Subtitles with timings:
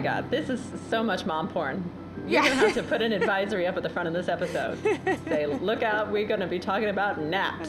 [0.00, 1.84] my God, this is so much mom porn.
[2.26, 4.78] You're gonna have to put an advisory up at the front of this episode.
[5.26, 7.68] Say, look out, we're gonna be talking about naps.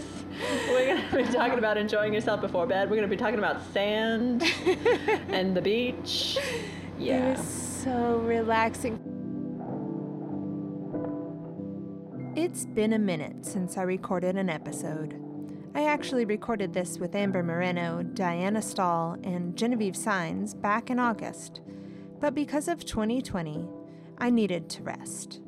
[0.69, 2.89] We're gonna be talking about enjoying yourself before bed.
[2.89, 4.43] We're gonna be talking about sand
[5.29, 6.37] and the beach.
[6.41, 7.31] It Yeah.
[7.31, 8.97] was so relaxing.
[12.37, 15.19] It's been a minute since I recorded an episode.
[15.75, 21.59] I actually recorded this with Amber Moreno, Diana Stahl, and Genevieve Signs back in August.
[22.21, 23.67] But because of 2020,
[24.19, 25.41] I needed to rest.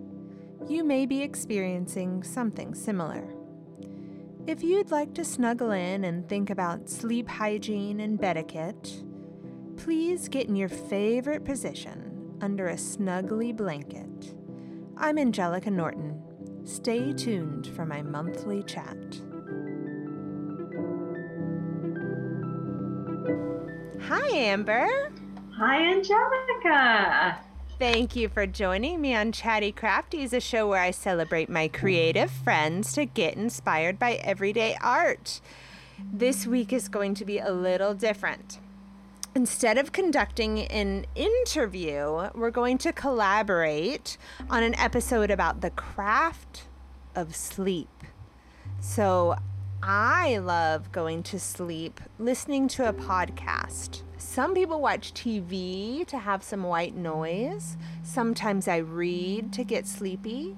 [0.67, 3.23] You may be experiencing something similar.
[4.47, 9.03] If you'd like to snuggle in and think about sleep hygiene and bed etiquette,
[9.77, 14.35] please get in your favorite position under a snuggly blanket.
[14.97, 16.21] I'm Angelica Norton.
[16.65, 18.97] Stay tuned for my monthly chat.
[24.01, 25.11] Hi, Amber.
[25.57, 27.37] Hi, Angelica.
[27.77, 32.31] Thank you for joining me on Chatty Crafties, a show where I celebrate my creative
[32.31, 35.41] friends to get inspired by everyday art.
[36.11, 38.57] This week is going to be a little different.
[39.35, 44.17] Instead of conducting an interview, we're going to collaborate
[44.49, 46.63] on an episode about the craft
[47.15, 48.03] of sleep.
[48.79, 49.35] So,
[49.83, 54.01] I love going to sleep listening to a podcast.
[54.23, 57.77] Some people watch TV to have some white noise.
[58.01, 60.55] Sometimes I read to get sleepy.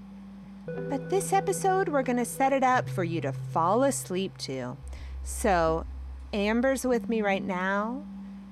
[0.66, 4.78] But this episode, we're going to set it up for you to fall asleep to.
[5.24, 5.86] So,
[6.32, 8.06] Amber's with me right now.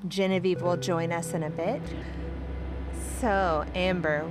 [0.09, 1.81] Genevieve will join us in a bit.
[3.21, 4.29] So, Amber,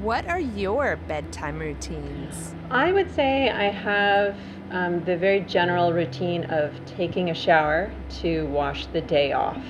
[0.00, 2.54] what are your bedtime routines?
[2.70, 4.38] I would say I have
[4.70, 9.62] um, the very general routine of taking a shower to wash the day off.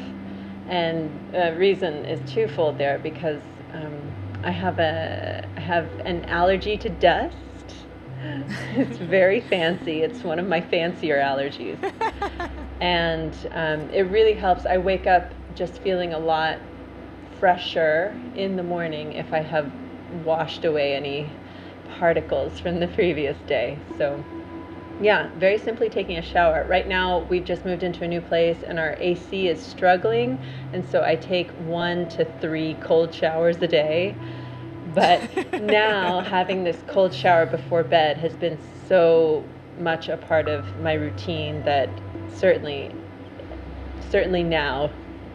[0.69, 3.41] And the reason is twofold there because
[3.73, 4.13] um,
[4.43, 7.37] I have a I have an allergy to dust.
[8.75, 10.03] it's very fancy.
[10.03, 11.79] It's one of my fancier allergies.
[12.81, 14.67] and um, it really helps.
[14.67, 16.59] I wake up just feeling a lot
[17.39, 19.71] fresher in the morning if I have
[20.25, 21.31] washed away any
[21.99, 23.79] particles from the previous day.
[23.97, 24.23] So,
[25.01, 26.67] yeah, very simply taking a shower.
[26.69, 30.41] Right now, we've just moved into a new place and our AC is struggling,
[30.73, 34.17] and so I take one to three cold showers a day.
[34.95, 39.45] But now, having this cold shower before bed has been so
[39.79, 41.89] much a part of my routine that
[42.35, 42.93] certainly,
[44.11, 44.91] certainly now,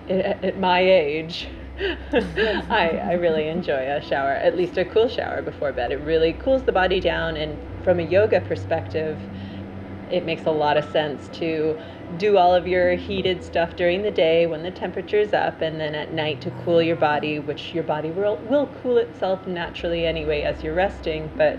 [0.09, 1.47] at, my age,
[2.11, 5.93] I, I really enjoy a shower, at least a cool shower before bed.
[5.93, 9.17] It really cools the body down, and from a yoga perspective,
[10.13, 11.79] it makes a lot of sense to
[12.17, 15.95] do all of your heated stuff during the day when the temperature's up, and then
[15.95, 20.43] at night to cool your body, which your body will, will cool itself naturally anyway
[20.43, 21.57] as you're resting, but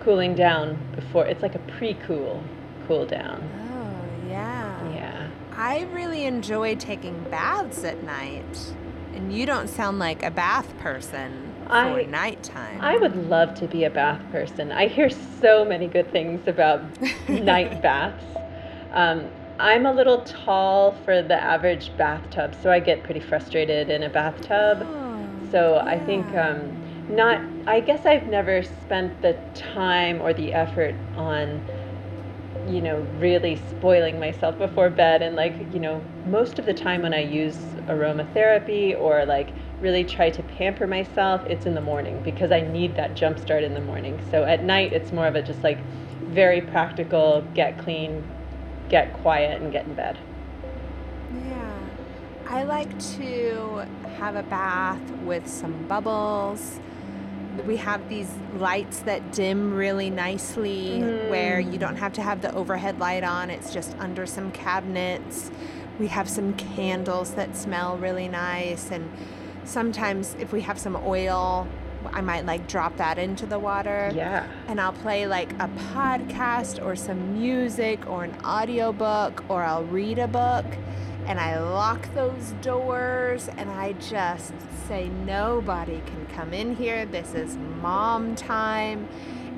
[0.00, 2.42] cooling down before it's like a pre cool
[2.86, 3.48] cool down.
[3.72, 4.92] Oh, yeah.
[4.92, 5.30] Yeah.
[5.56, 8.74] I really enjoy taking baths at night.
[9.14, 12.80] And you don't sound like a bath person for I- nighttime.
[12.80, 14.72] I would love to be a bath person.
[14.72, 16.82] I hear so many good things about
[17.28, 18.24] night baths.
[18.92, 19.26] Um,
[19.58, 24.08] I'm a little tall for the average bathtub, so I get pretty frustrated in a
[24.08, 24.78] bathtub.
[24.82, 26.76] Oh, So I think um,
[27.10, 27.42] not.
[27.66, 31.60] I guess I've never spent the time or the effort on,
[32.66, 35.20] you know, really spoiling myself before bed.
[35.20, 40.04] And like, you know, most of the time when I use aromatherapy or like really
[40.04, 43.74] try to pamper myself, it's in the morning because I need that jump start in
[43.74, 44.20] the morning.
[44.30, 45.78] So at night, it's more of a just like
[46.30, 48.22] very practical, get clean,
[48.88, 50.18] get quiet, and get in bed.
[51.48, 51.78] Yeah.
[52.48, 53.86] I like to
[54.18, 56.80] have a bath with some bubbles.
[57.66, 61.80] We have these lights that dim really nicely where you mm.
[61.80, 65.50] don't have to have the overhead light on, it's just under some cabinets.
[65.98, 69.10] We have some candles that smell really nice and
[69.64, 71.66] sometimes if we have some oil,
[72.12, 74.46] I might like drop that into the water Yeah.
[74.68, 80.18] and I'll play like a podcast or some music or an audiobook or I'll read
[80.18, 80.64] a book
[81.26, 84.54] and I lock those doors and I just
[84.88, 87.04] say nobody can come in here.
[87.04, 89.06] This is mom time.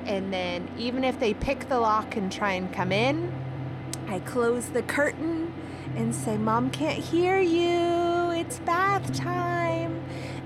[0.05, 3.33] And then even if they pick the lock and try and come in,
[4.09, 5.53] I close the curtain
[5.95, 8.31] and say, Mom can't hear you.
[8.37, 9.72] It's bath time.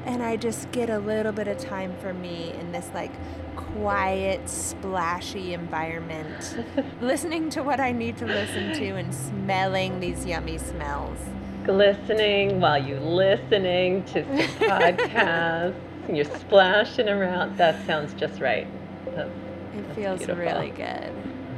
[0.07, 3.11] And I just get a little bit of time for me in this like
[3.57, 6.57] quiet, splashy environment,
[7.01, 11.19] listening to what I need to listen to and smelling these yummy smells.
[11.65, 14.37] glistening while you listening to some
[14.69, 15.75] podcasts.
[16.07, 17.57] and you're splashing around.
[17.57, 18.67] That sounds just right.
[19.13, 20.43] That's, It that's feels beautiful.
[20.45, 21.11] really good.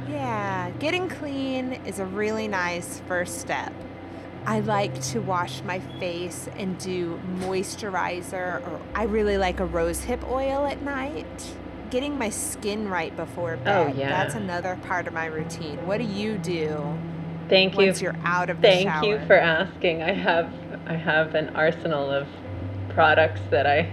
[0.08, 3.72] Yeah, getting clean is a really nice first step.
[4.46, 10.28] I like to wash my face and do moisturizer, or I really like a rosehip
[10.28, 11.56] oil at night.
[11.90, 13.76] Getting my skin right before bed.
[13.76, 14.10] Oh, yeah.
[14.10, 15.84] That's another part of my routine.
[15.86, 16.96] What do you do
[17.48, 17.86] Thank you.
[17.86, 18.74] once you're out of the shower?
[18.74, 19.04] Thank shower?
[19.04, 20.02] you for asking.
[20.02, 20.52] I have
[20.86, 22.28] I have an arsenal of
[22.90, 23.92] products that I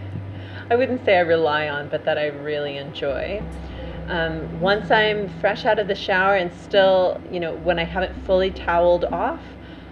[0.70, 3.42] I wouldn't say I rely on, but that I really enjoy.
[4.08, 8.26] Um, once I'm fresh out of the shower and still, you know, when I haven't
[8.26, 9.42] fully toweled off,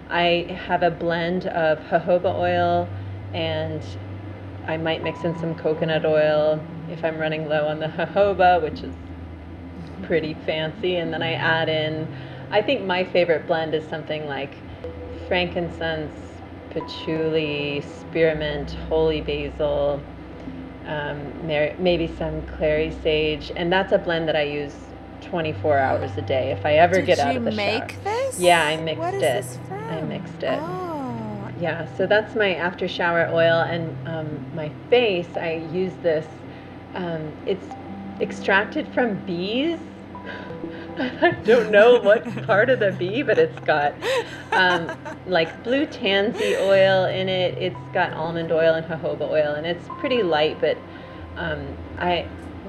[0.08, 2.88] I have a blend of jojoba oil
[3.34, 3.82] and
[4.66, 8.82] I might mix in some coconut oil if I'm running low on the jojoba, which
[8.82, 8.94] is
[10.02, 10.96] pretty fancy.
[10.96, 12.08] And then I add in,
[12.50, 14.54] I think my favorite blend is something like
[15.26, 16.14] frankincense,
[16.70, 20.00] patchouli, spearmint, holy basil,
[20.86, 23.50] um, maybe some clary sage.
[23.56, 24.85] And that's a blend that I use
[25.30, 28.38] 24 hours a day if I ever Did get out of the make this?
[28.38, 29.42] Yeah, I mixed What is it.
[29.42, 29.84] this from?
[29.84, 30.58] I mixed it.
[30.60, 35.28] Oh, Yeah, so that's my after shower oil, and um, my face.
[35.36, 36.26] I use this.
[36.94, 37.66] Um, it's
[38.20, 39.78] extracted from bees.
[40.98, 43.92] I don't know what part of the bee, but it's got
[44.52, 44.96] um,
[45.26, 47.58] like blue tansy oil in it.
[47.58, 50.58] It's got almond oil and jojoba oil, and it's pretty light.
[50.60, 50.78] But
[51.36, 51.66] um,
[51.98, 52.26] I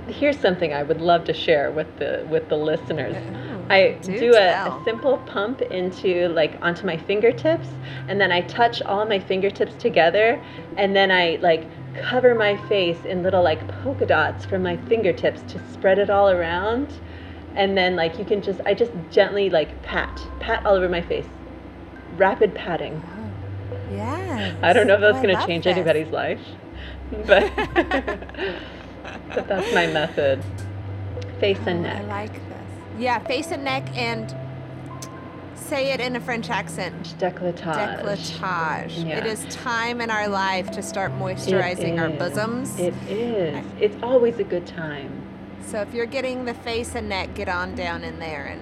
[0.07, 3.15] here's something I would love to share with the with the listeners.
[3.18, 7.68] Oh, I do do, a, a simple pump into like onto my fingertips,
[8.07, 10.42] and then I touch all my fingertips together,
[10.77, 11.65] and then I like
[12.01, 16.30] cover my face in little like polka dots from my fingertips to spread it all
[16.30, 16.88] around,
[17.56, 21.01] and then like you can just I just gently like pat pat all over my
[21.01, 21.27] face,
[22.15, 23.01] rapid patting.
[23.92, 24.56] Yeah.
[24.62, 25.75] I don't know if that's Oh, going to change this.
[25.75, 26.39] anybody's life,
[27.25, 27.51] but
[29.33, 30.44] but that's my method.
[31.39, 32.01] Face and Oh, neck.
[32.04, 32.42] I like this.
[32.98, 34.36] Yeah, face and neck, and
[35.56, 37.15] say it in a French accent.
[37.19, 38.01] Decolletage.
[38.04, 39.06] Decolletage.
[39.07, 39.18] Yeah.
[39.19, 42.80] It is time in our life to start moisturizing our bosoms.
[42.80, 43.63] It is.
[43.80, 45.12] It's always a good time.
[45.65, 48.62] so if you're getting the face and neck, get on down in there and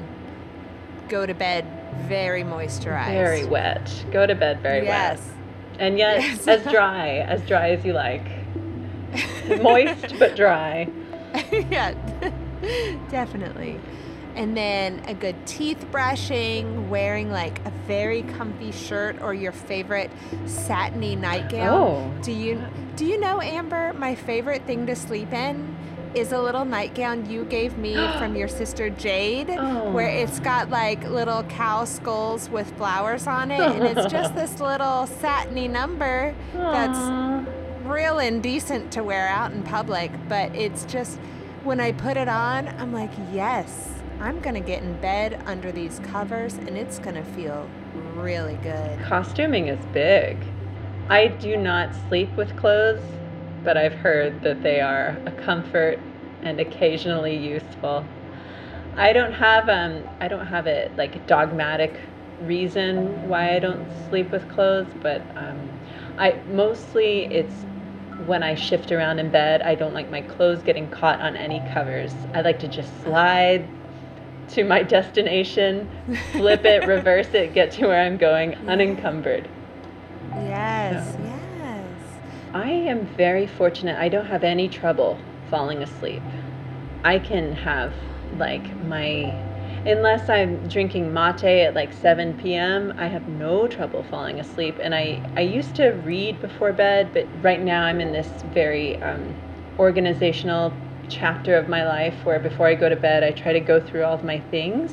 [1.07, 1.63] go to bed
[2.07, 3.11] very moisturized.
[3.13, 4.05] Very wet.
[4.11, 4.87] Go to bed very wet.
[4.87, 5.19] yes.
[5.19, 5.31] wet.
[5.79, 6.47] And yet Yes.
[6.47, 8.25] as dry, as dry as you like.
[9.61, 10.89] Moist but dry.
[11.51, 11.93] yeah,
[13.09, 13.79] definitely.
[14.35, 20.11] And then a good teeth brushing, wearing like a very comfy shirt or your favorite
[20.45, 21.69] satiny nightgown.
[21.69, 22.13] Oh.
[22.21, 22.61] Do you
[22.97, 25.75] do you know Amber, my favorite thing to sleep in
[26.13, 29.91] is a little nightgown you gave me from your sister Jade Oh.
[29.91, 34.61] where it's got like little cow skulls with flowers on it and it's just this
[34.61, 37.43] little satiny number that's Aw.
[37.85, 41.17] Real indecent to wear out in public, but it's just
[41.63, 45.99] when I put it on, I'm like, yes, I'm gonna get in bed under these
[45.99, 47.69] covers and it's gonna feel
[48.15, 48.99] really good.
[49.03, 50.37] Costuming is big.
[51.09, 53.03] I do not sleep with clothes,
[53.63, 55.99] but I've heard that they are a comfort
[56.41, 58.05] and occasionally useful.
[58.95, 61.99] I don't have um I don't have a like dogmatic
[62.41, 65.69] reason why I don't sleep with clothes, but um
[66.17, 67.53] I mostly it's
[68.25, 71.59] when I shift around in bed, I don't like my clothes getting caught on any
[71.73, 72.13] covers.
[72.33, 73.67] I like to just slide
[74.49, 75.89] to my destination,
[76.31, 79.47] flip it, reverse it, get to where I'm going unencumbered.
[80.31, 81.25] Yes, Yeah.
[81.25, 81.85] yes.
[82.53, 83.97] I am very fortunate.
[83.97, 85.19] I don't have any trouble
[85.49, 86.21] falling asleep.
[87.03, 87.93] I can have
[88.37, 89.33] like my
[89.85, 94.75] unless I'm drinking mate at like 7 p.m., I have no trouble falling asleep.
[94.81, 99.01] And I I used to read before bed, but right now I'm in this very
[99.01, 99.35] um,
[99.77, 100.73] organizational
[101.07, 104.03] chapter of my life where before I go to bed, I try to go through
[104.03, 104.91] all of my things.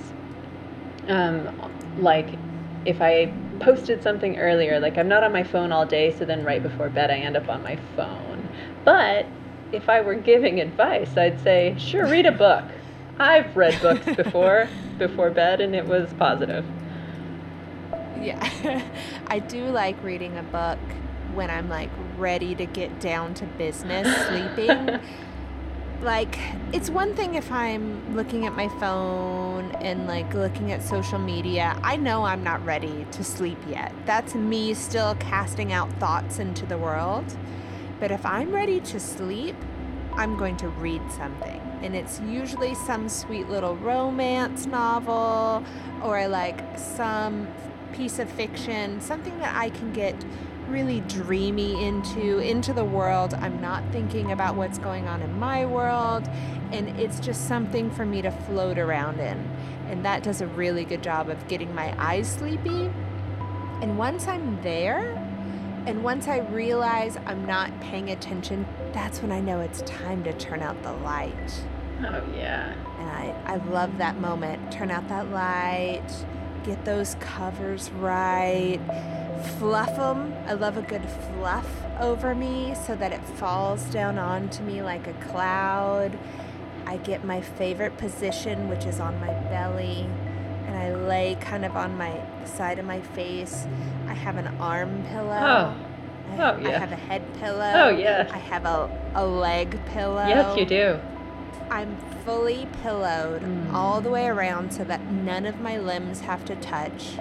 [1.08, 1.50] Um,
[1.98, 2.38] like
[2.84, 6.44] if I posted something earlier, like I'm not on my phone all day, so then
[6.44, 8.48] right before bed I end up on my phone.
[8.84, 9.26] But
[9.72, 12.64] if I were giving advice, I'd say, sure, read a book.
[13.18, 16.64] I've read books before, before bed, and it was positive.
[18.20, 18.82] Yeah.
[19.26, 20.78] I do like reading a book
[21.34, 25.00] when I'm like ready to get down to business sleeping.
[26.02, 26.38] like
[26.72, 31.78] it's one thing if I'm looking at my phone and like looking at social media.
[31.82, 33.92] I know I'm not ready to sleep yet.
[34.04, 37.36] That's me still casting out thoughts into the world.
[38.00, 39.56] But if I'm ready to sleep,
[40.14, 41.61] I'm going to read something.
[41.82, 45.64] And it's usually some sweet little romance novel
[46.02, 47.48] or like some
[47.92, 50.14] piece of fiction, something that I can get
[50.68, 53.34] really dreamy into, into the world.
[53.34, 56.26] I'm not thinking about what's going on in my world,
[56.70, 59.38] and it's just something for me to float around in.
[59.88, 62.90] And that does a really good job of getting my eyes sleepy.
[63.82, 65.18] And once I'm there,
[65.86, 70.32] and once I realize I'm not paying attention, that's when I know it's time to
[70.32, 71.64] turn out the light.
[72.04, 72.72] Oh, yeah.
[72.98, 74.72] And I, I love that moment.
[74.72, 76.02] Turn out that light,
[76.64, 78.78] get those covers right,
[79.58, 80.34] fluff them.
[80.46, 81.68] I love a good fluff
[82.00, 86.18] over me so that it falls down onto me like a cloud.
[86.86, 90.06] I get my favorite position, which is on my belly,
[90.66, 93.66] and I lay kind of on my side of my face.
[94.08, 95.38] I have an arm pillow.
[95.40, 95.74] Oh.
[95.76, 95.88] I,
[96.34, 96.68] Oh, yeah.
[96.68, 97.72] I have a head pillow.
[97.74, 98.30] Oh, yes.
[98.32, 100.26] I have a, a leg pillow.
[100.26, 100.98] Yes, you do.
[101.70, 103.72] I'm fully pillowed Mm.
[103.72, 107.18] all the way around so that none of my limbs have to touch.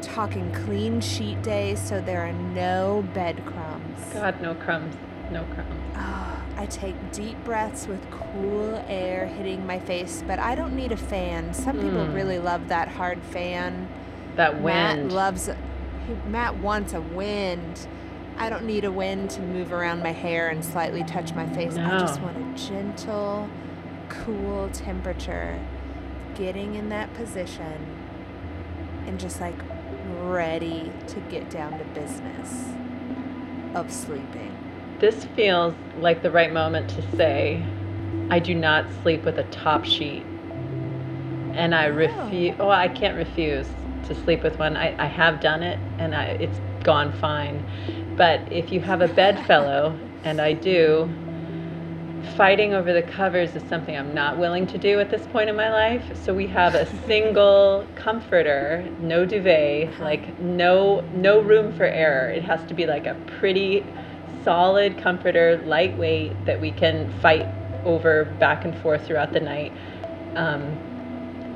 [0.00, 3.98] Talking clean sheet day so there are no breadcrumbs.
[4.12, 4.94] God, no crumbs.
[5.30, 5.96] No crumbs.
[5.96, 10.92] Oh, I take deep breaths with cool air hitting my face, but I don't need
[10.92, 11.54] a fan.
[11.54, 12.14] Some people Mm.
[12.14, 13.88] really love that hard fan.
[14.36, 15.12] That Matt wind.
[15.12, 15.48] loves
[16.28, 17.86] Matt wants a wind.
[18.36, 21.76] I don't need a wind to move around my hair and slightly touch my face.
[21.76, 23.48] I just want a gentle,
[24.08, 25.60] cool temperature.
[26.34, 27.86] Getting in that position
[29.06, 29.58] and just like
[30.20, 32.72] ready to get down to business
[33.74, 34.56] of sleeping.
[34.98, 37.62] This feels like the right moment to say,
[38.30, 40.24] I do not sleep with a top sheet.
[41.54, 43.68] And I refuse, oh, I can't refuse
[44.06, 44.76] to sleep with one.
[44.76, 47.64] I, I have done it and I, it's gone fine.
[48.16, 51.08] But if you have a bedfellow, and I do,
[52.36, 55.56] fighting over the covers is something I'm not willing to do at this point in
[55.56, 56.04] my life.
[56.24, 62.30] So we have a single comforter, no duvet, like no no room for error.
[62.30, 63.84] It has to be like a pretty
[64.44, 67.46] solid comforter, lightweight that we can fight
[67.84, 69.72] over back and forth throughout the night.
[70.36, 70.78] Um,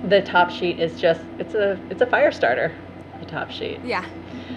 [0.09, 2.73] the top sheet is just it's a it's a fire starter.
[3.21, 3.81] The top sheet.
[3.83, 4.05] Yeah.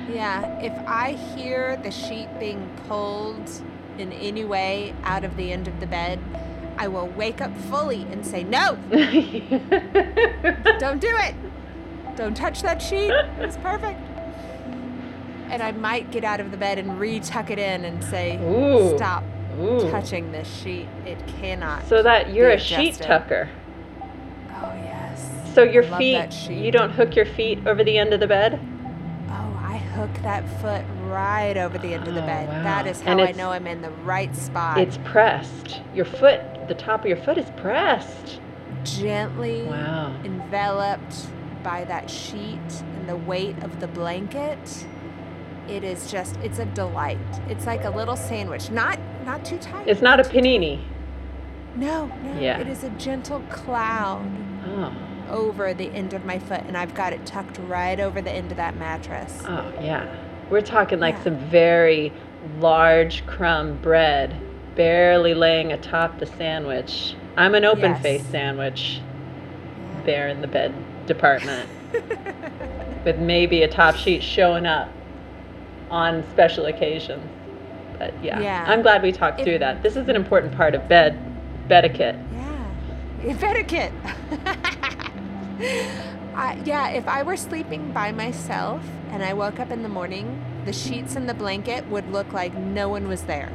[0.10, 0.60] Yeah.
[0.60, 3.50] If I hear the sheet being pulled
[3.98, 6.20] in any way out of the end of the bed,
[6.78, 8.76] I will wake up fully and say, No,
[10.80, 11.36] don't do it.
[12.16, 13.12] Don't touch that sheet.
[13.40, 14.00] It's perfect.
[15.50, 18.96] And I might get out of the bed and re-tuck it in and say, Ooh.
[18.98, 19.24] Stop
[19.60, 19.90] Ooh.
[19.90, 20.88] touching this sheet.
[21.06, 21.86] It cannot.
[21.88, 23.50] So that you're a sheet tucker.
[24.52, 25.30] Oh, yes.
[25.54, 28.60] So your feet, you don't hook your feet over the end of the bed?
[30.00, 32.48] Oh, hook that foot right over the end of the Oh, bed.
[32.48, 32.64] wow.
[32.64, 34.78] That is how I know I'm in the right spot.
[34.78, 35.82] It's pressed.
[35.94, 38.40] Your foot, the top of your foot is pressed.
[38.86, 40.14] gently Wow.
[40.24, 41.28] enveloped
[41.64, 42.60] by that sheet
[42.98, 44.86] and the weight of the blanket.
[45.68, 47.18] It is just it's a delight.
[47.50, 48.72] It's like a little sandwich.
[48.72, 49.88] Not not too tight.
[49.88, 50.80] It's not a panini.
[51.76, 52.40] No, no.
[52.40, 52.60] Yeah.
[52.60, 54.26] It is a gentle cloud
[54.66, 54.94] Oh,
[55.30, 58.52] over the end of my foot and I've got it tucked right over the end
[58.52, 59.42] of that mattress.
[59.48, 60.06] oh yeah.
[60.50, 61.24] We're talking like Yeah.
[61.26, 62.12] some very
[62.60, 64.36] large crumb bread,
[64.76, 67.16] barely laying atop the sandwich.
[67.38, 68.02] I'm an open Yes.
[68.02, 70.02] face sandwich Yeah.
[70.06, 70.74] there in the bed
[71.06, 71.70] department
[73.06, 74.90] with maybe a top sheet showing up
[75.92, 77.24] on special occasions.
[77.98, 78.66] But yeah, Yeah.
[78.68, 79.84] I'm glad we talked through that.
[79.84, 81.18] This is an important part of bed
[81.70, 82.16] etiquette.
[82.34, 83.36] Yeah.
[83.44, 83.92] Etiquette.
[86.36, 90.42] I, yeah, if I were sleeping by myself and I woke up in the morning,
[90.66, 93.52] the sheets and the blanket would look like no one was there.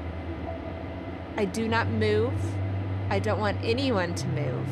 [1.36, 2.34] I do not move.
[3.10, 4.66] I don't want anyone to move.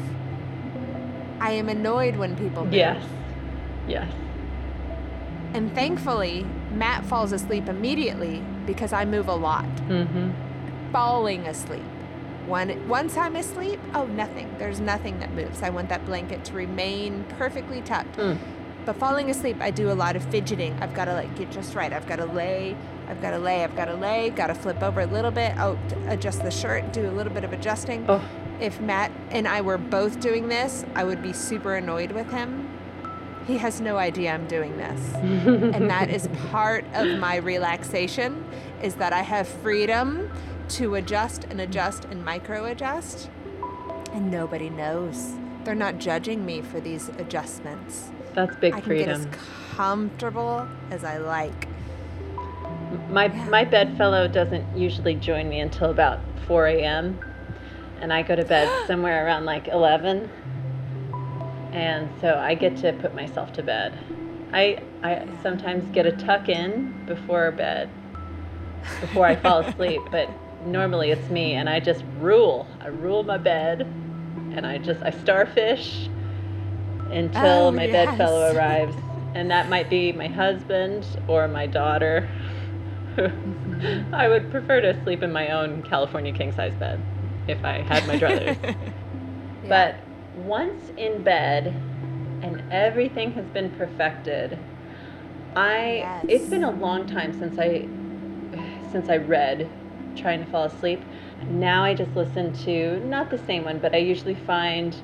[1.41, 2.75] I am annoyed when people move.
[2.75, 3.05] Yes.
[3.89, 4.12] Yes.
[5.55, 9.65] And thankfully, Matt falls asleep immediately because I move a lot.
[9.89, 10.31] Mm-hmm.
[10.93, 11.83] falling asleep.
[12.47, 14.53] When, once I'm asleep, oh, nothing.
[14.59, 15.63] There's nothing that moves.
[15.63, 18.17] I want that blanket to remain perfectly tucked.
[18.17, 18.39] Mm.
[18.85, 20.75] But falling asleep, I do a lot of fidgeting.
[20.81, 21.93] I've got to like get just right.
[21.93, 22.77] I've got to lay.
[23.09, 23.63] I've got to lay.
[23.63, 24.31] I've got to lay.
[24.31, 25.55] Got to flip over a little bit.
[25.59, 26.93] Oh, adjust the shirt.
[26.93, 28.05] Do a little bit of adjusting.
[28.09, 28.21] Oh,
[28.61, 32.69] If Matt and I were both doing this, I would be super annoyed with him.
[33.47, 38.45] He has no idea I'm doing this and that is part of my relaxation
[38.85, 40.31] is that I have freedom
[40.73, 43.29] to adjust and adjust and micro adjust
[44.12, 45.33] and nobody knows.
[45.64, 48.11] They're not judging me for these adjustments.
[48.35, 49.07] that's big I can freedom.
[49.25, 49.38] get as
[49.76, 51.69] comfortable as I like.
[53.11, 53.49] My Yeah.
[53.50, 57.19] my bedfellow doesn't usually join me until about 4 a.m.
[58.00, 60.31] and I go to bed somewhere around like 11.
[61.73, 63.99] And so I get to put myself to bed.
[64.52, 67.88] I I sometimes get a tuck in before bed,
[69.00, 70.29] before I fall asleep, but
[70.66, 72.66] normally it's me, and I just rule.
[72.81, 73.87] I rule my bed,
[74.52, 76.09] and I just I starfish
[77.11, 78.19] until Oh, my yes.
[78.19, 78.97] bedfellow arrives,
[79.35, 82.28] and that might be my husband or my daughter.
[84.12, 87.00] I would prefer to sleep in my own California king size bed
[87.49, 88.57] if I had my druthers.
[89.69, 89.97] But
[90.37, 91.75] once in bed
[92.42, 94.59] and everything has been perfected,
[95.54, 97.88] I it's been a long time since I
[98.90, 99.69] since I read
[100.16, 101.00] trying to fall asleep.
[101.49, 104.95] Now I just listen to not the same one, but I usually find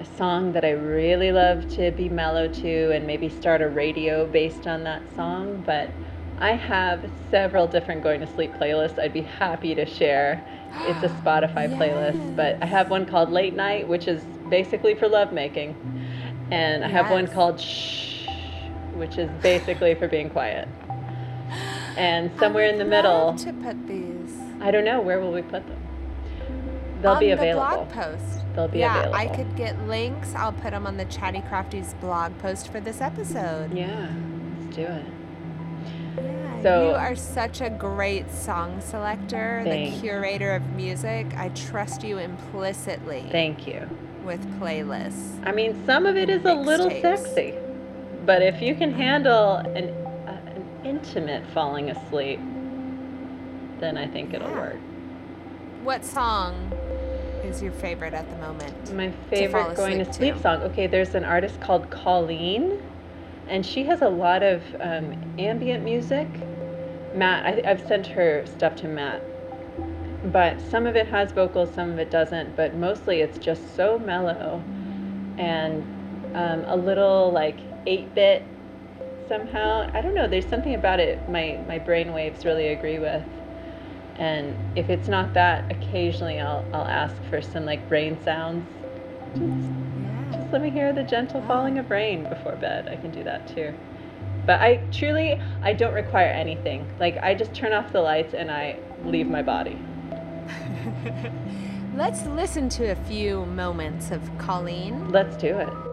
[0.00, 4.26] a song that I really love to be mellow to and maybe start a radio
[4.26, 5.90] based on that song, but
[6.38, 10.42] I have several different going to sleep playlists I'd be happy to share.
[10.86, 15.06] It's a Spotify playlist, but I have one called Late Night, which is basically for
[15.06, 15.76] lovemaking.
[16.50, 18.26] And I have one called Shh,
[18.94, 20.66] which is basically for being quiet.
[21.96, 24.09] And somewhere in the middle, to put these
[24.60, 25.76] I don't know, where will we put them?
[27.02, 27.62] They'll on be available.
[27.62, 28.40] On the blog post.
[28.54, 29.16] They'll be yeah, available.
[29.18, 30.34] I could get links.
[30.34, 33.72] I'll put them on the Chatty Crafties blog post for this episode.
[33.72, 34.08] Yeah,
[34.60, 35.04] let's do it.
[36.18, 41.28] Yeah, So- you are such a great song selector, Thank the curator of music.
[41.38, 43.88] I trust you implicitly Thank you.
[44.24, 45.40] with playlists.
[45.46, 47.00] I mean, some of it is a little Mixtapes.
[47.18, 47.54] sexy,
[48.26, 49.88] but if you can handle an,
[50.26, 52.40] uh, an intimate falling asleep,
[53.80, 54.60] then I think it'll Yeah.
[54.60, 54.78] work.
[55.82, 56.72] What song
[57.44, 58.94] is your favorite at the moment?
[58.94, 60.40] My favorite going to sleep to.
[60.40, 60.62] song.
[60.62, 62.82] Okay, there's an artist called Colleen,
[63.48, 66.28] and she has a lot of um, ambient music.
[67.14, 69.22] Matt, I, I've sent her stuff to Matt,
[70.32, 72.54] but some of it has vocals, some of it doesn't.
[72.56, 74.62] But mostly, it's just so mellow,
[75.38, 75.82] and
[76.36, 78.44] um, a little like eight bit
[79.28, 79.90] somehow.
[79.94, 80.28] I don't know.
[80.28, 81.26] There's something about it.
[81.28, 83.24] My my brain waves really agree with.
[84.20, 88.66] And if it's not that, occasionally I'll I'll ask for some like rain sounds.
[89.34, 90.24] Just Yeah.
[90.32, 92.86] just let me hear the gentle falling of rain before bed.
[92.88, 93.72] I can do that too.
[94.46, 96.86] But I truly I don't require anything.
[97.00, 99.78] Like I just turn off the lights and I leave my body.
[101.96, 105.10] Let's listen to a few moments of Colleen.
[105.10, 105.89] Let's do it.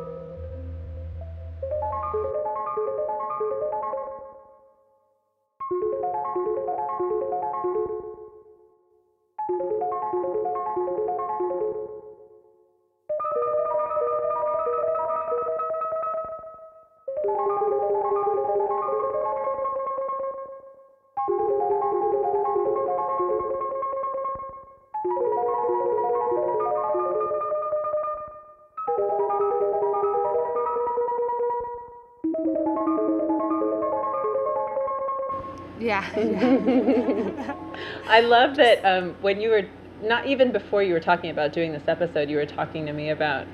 [35.88, 36.04] Yeah.
[38.10, 39.64] I love that um, when you were
[40.02, 43.10] not even before you were talking about doing this episode, you were talking to me
[43.10, 43.48] about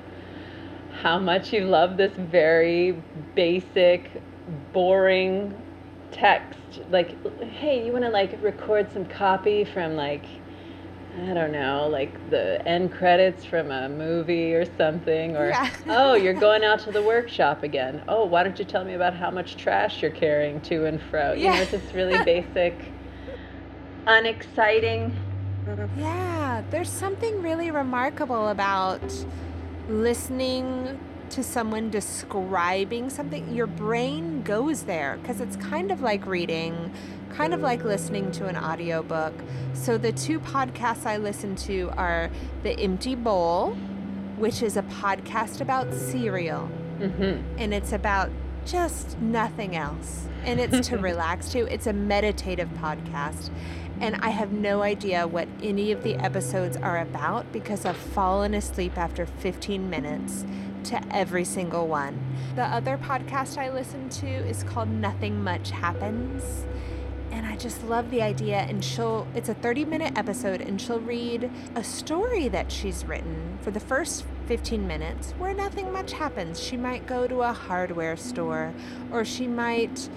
[1.00, 3.00] how much you love this very
[3.36, 4.10] basic,
[4.72, 5.54] boring
[6.10, 6.58] text.
[6.90, 10.24] Like, hey, you want to like record some copy from like
[11.22, 15.70] I don't know, like the end credits from a movie or something, or Yeah.
[15.86, 18.02] oh, you're going out to the workshop again.
[18.08, 21.32] Oh, why don't you tell me about how much trash you're carrying to and fro?
[21.32, 22.76] You know, it's just really basic,
[24.06, 25.16] unexciting.
[25.96, 29.00] Yeah, there's something really remarkable about
[29.88, 30.98] listening
[31.34, 33.54] to someone describing something.
[33.54, 36.92] Your brain goes there because it's kind of like reading,
[37.30, 39.34] kind of like listening to an audiobook.
[39.72, 42.30] So the two podcasts I listen to are
[42.62, 43.72] The Empty Bowl,
[44.36, 46.66] which is a podcast about cereal
[46.98, 48.30] hmm and it's about
[48.64, 50.26] just nothing else.
[50.44, 51.72] And it's to relax to.
[51.72, 53.50] It's a meditative podcast.
[54.00, 58.54] And I have no idea what any of the episodes are about because I've fallen
[58.54, 60.44] asleep after 15 minutes
[60.84, 62.18] to every single one.
[62.56, 66.64] The other podcast I listen to is called Nothing Much Happens.
[67.30, 68.58] And I just love the idea.
[68.58, 73.58] And she'll, it's a 30 minute episode, and she'll read a story that she's written
[73.60, 76.62] for the first 15 minutes where nothing much happens.
[76.62, 78.72] She might go to a hardware store,
[79.10, 80.08] or she might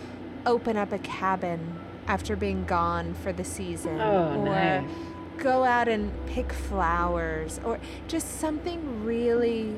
[0.45, 4.89] open up a cabin after being gone for the season, Oh, or nice.
[5.38, 9.75] go out and pick flowers, or just something really.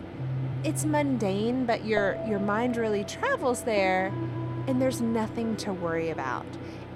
[0.64, 4.12] It's mundane, but your your mind really travels there,
[4.68, 6.46] and there's nothing to worry about.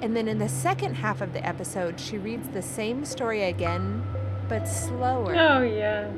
[0.02, 4.04] And then in the second half of the episode, she reads the same story again,
[4.50, 5.34] but slower.
[5.36, 6.12] Oh yeah.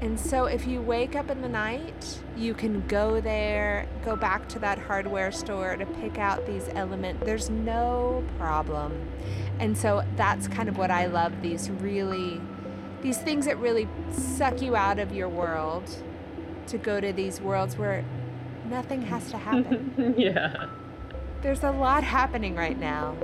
[0.00, 4.48] And so if you wake up in the night You can go there, go back
[4.50, 7.24] to that hardware store to pick out these elements.
[7.24, 9.08] There's no problem.
[9.58, 12.40] And so that's kind of what I love these really,
[13.02, 15.88] these things that really suck you out of your world
[16.68, 18.04] to go to these worlds where
[18.68, 20.14] nothing has to happen.
[20.16, 20.66] yeah.
[21.42, 23.16] There's a lot happening right now.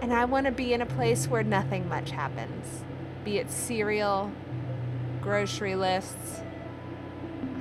[0.00, 2.84] And I want to be in a place where nothing much happens,
[3.24, 4.30] be it cereal,
[5.22, 6.40] grocery lists,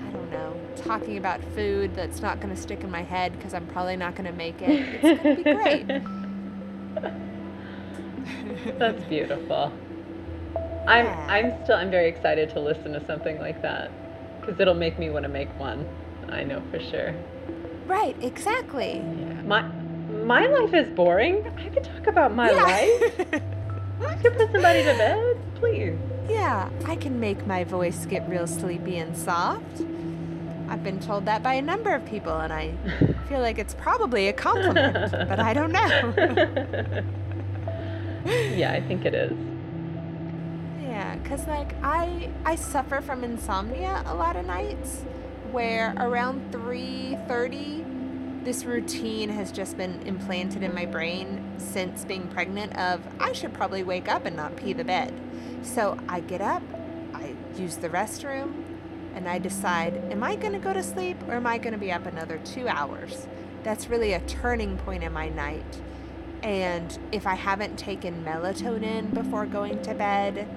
[0.05, 3.53] I don't know, talking about food that's not going to stick in my head because
[3.53, 4.69] I'm probably not going to make it.
[4.69, 5.87] It's going to be great.
[8.77, 9.71] That's beautiful.
[10.87, 11.27] I'm Yeah.
[11.29, 13.91] I'm still I'm very excited to listen to something like that
[14.45, 15.87] because it'll make me want to make one.
[16.29, 17.13] I know for sure.
[17.85, 18.97] right, exactly.
[18.97, 19.41] Yeah.
[19.43, 19.61] My
[20.25, 21.45] my life is boring.
[21.57, 23.19] I could talk about my life.
[24.05, 25.95] I could put somebody to bed, please.
[26.29, 29.81] yeah, I can make my voice get real sleepy and soft.
[30.69, 32.73] I've been told that by a number of people, and I
[33.29, 36.13] feel like it's probably a compliment, but I don't know.
[38.55, 39.33] yeah, I think it is.
[41.03, 45.01] Yeah, cause like I I suffer from insomnia a lot of nights,
[45.51, 47.83] where around three thirty,
[48.45, 52.77] this routine has just been implanted in my brain since being pregnant.
[52.77, 55.13] Of I should probably wake up and not pee the bed,
[55.61, 56.63] so I get up,
[57.13, 58.53] I use the restroom,
[59.13, 62.05] and I decide: Am I gonna go to sleep or am I gonna be up
[62.05, 63.27] another two hours?
[63.63, 65.81] That's really a turning point in my night.
[66.43, 70.47] And if I haven't taken melatonin before going to bed,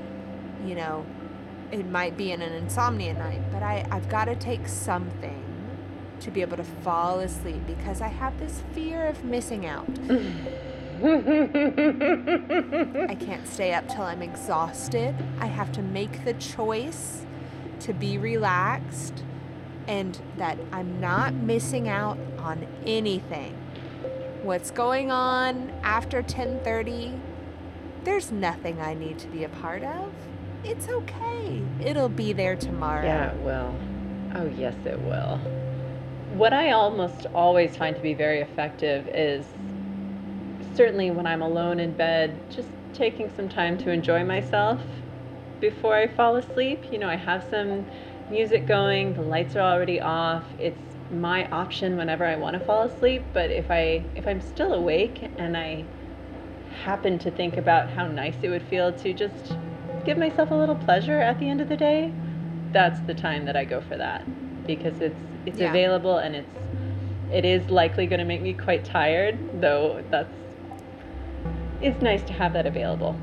[0.66, 1.04] you know,
[1.70, 5.42] it might be in an insomnia night, but I, I've got to take something
[6.20, 9.86] to be able to fall asleep because I have this fear of missing out.
[13.08, 15.14] I can't stay up till I'm exhausted.
[15.40, 17.26] I have to make the choice
[17.80, 19.22] to be relaxed
[19.86, 23.54] and that I'm not missing out on anything.
[24.42, 27.20] What's going on after 10:30?
[28.04, 30.12] There's nothing I need to be a part of.
[30.64, 31.62] It's okay.
[31.80, 33.04] It'll be there tomorrow.
[33.04, 33.74] Yeah, it will.
[34.34, 35.38] Oh, yes, it will.
[36.34, 39.46] What I almost always find to be very effective is
[40.74, 44.80] certainly when I'm alone in bed, just taking some time to enjoy myself
[45.60, 46.92] before I fall asleep.
[46.92, 47.86] You know, I have some
[48.30, 50.44] music going, the lights are already off.
[50.58, 50.78] It's
[51.10, 55.30] my option whenever I want to fall asleep, but if I if I'm still awake
[55.38, 55.84] and I
[56.82, 59.56] happen to think about how nice it would feel to just
[60.06, 62.12] give myself a little pleasure at the end of the day,
[62.72, 64.24] that's the time that I go for that
[64.66, 65.70] because it's it's Yeah.
[65.70, 66.48] available and it's
[67.32, 70.32] it is likely going to make me quite tired, though that's
[71.82, 73.16] it's nice to have that available.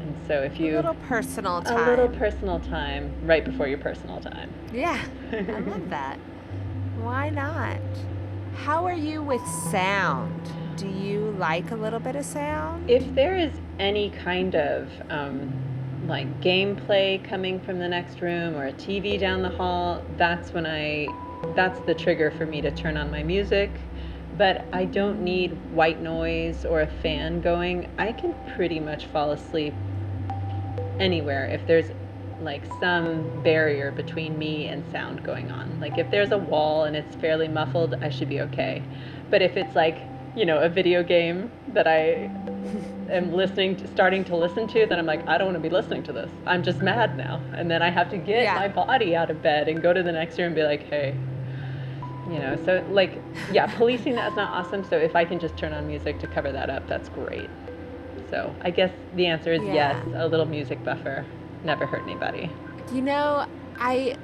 [0.00, 1.86] And so if you A little personal time.
[1.86, 4.50] a little personal time right before your personal time.
[4.72, 5.00] yeah,
[5.32, 6.18] I love that.
[7.00, 7.78] Why not?
[8.54, 10.52] How are you with sound?
[10.76, 12.88] Do you like a little bit of sound?
[12.88, 15.52] If there is any kind of um,
[16.08, 20.66] like gameplay coming from the next room or a TV down the hall, that's when
[20.66, 21.06] I,
[21.54, 23.70] that's the trigger for me to turn on my music.
[24.38, 27.90] But I don't need white noise or a fan going.
[27.98, 29.74] I can pretty much fall asleep
[30.98, 31.90] anywhere if there's
[32.40, 35.78] like some barrier between me and sound going on.
[35.80, 38.82] Like if there's a wall and it's fairly muffled, I should be okay.
[39.28, 39.98] But if it's like,
[40.36, 42.30] you know, a video game that I
[43.10, 45.74] am listening to, starting to listen to, then I'm like, I don't want to be
[45.74, 46.30] listening to this.
[46.46, 47.40] I'm just mad now.
[47.54, 48.54] And then I have to get Yeah.
[48.54, 51.14] my body out of bed and go to the next room and be like, hey,
[52.30, 53.18] you know, so like,
[53.52, 54.84] yeah, policing that's not awesome.
[54.84, 57.48] So if I can just turn on music to cover that up, that's great.
[58.30, 61.24] So I guess the answer is yes, a little music buffer
[61.64, 62.50] never hurt anybody.
[62.92, 63.46] You know,
[63.78, 64.16] I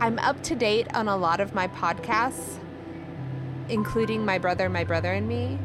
[0.00, 2.58] I'm up to date on a lot of my podcasts,
[3.68, 5.58] including my brother, my brother and me.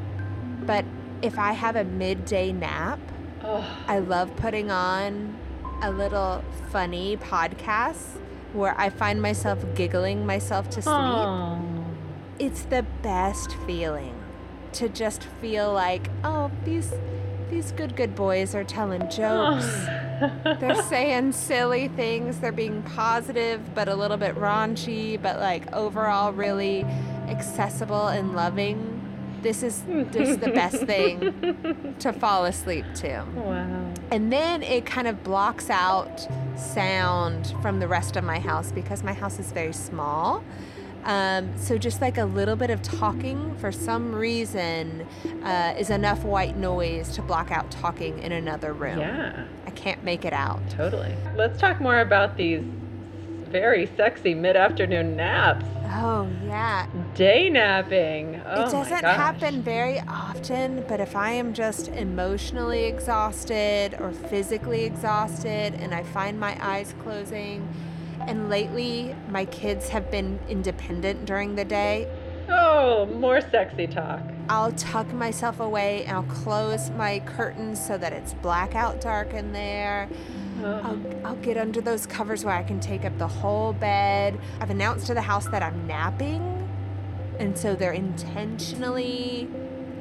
[0.62, 0.86] But
[1.22, 3.00] if I have a midday nap,
[3.44, 5.38] Oh, I love putting on
[5.82, 8.18] a little funny podcast
[8.54, 10.96] where I find myself giggling myself to sleep.
[10.96, 11.60] Aw.
[12.40, 14.16] It's the best feeling
[14.74, 16.92] to just feel like, oh, these
[17.50, 19.66] these good good boys are telling jokes.
[20.60, 22.40] They're saying silly things.
[22.40, 26.84] They're being positive, but a little bit raunchy, but like overall really
[27.30, 28.97] accessible and loving.
[29.48, 29.82] This is
[30.12, 33.24] just the best thing to fall asleep to.
[33.34, 33.94] wow.
[34.12, 39.04] And then it kind of blocks out sound from the rest of my house because
[39.04, 40.44] my house is very small.
[41.06, 45.08] Um, so just like a little bit of talking for some reason
[45.46, 49.00] uh, is enough white noise to block out talking in another room.
[49.00, 50.60] Yeah, I can't make it out.
[50.70, 51.16] totally.
[51.38, 52.66] Let's talk more about these
[53.48, 55.66] very sexy mid-afternoon naps.
[55.90, 56.88] Oh, yeah.
[57.16, 58.42] Day napping.
[58.46, 64.84] Oh it doesn't happen very often, but if I am just emotionally exhausted or physically
[64.84, 67.68] exhausted and I find my eyes closing,
[68.22, 72.08] and lately my kids have been independent during the day,
[72.50, 74.22] Oh, more sexy talk.
[74.50, 79.52] I'll tuck myself away and I'll close my curtains so that it's blackout dark in
[79.52, 80.08] there.
[80.66, 84.40] I'll, I'll get under those covers where I can take up the whole bed.
[84.60, 86.68] I've announced to the house that I'm napping,
[87.40, 89.48] and so they're intentionally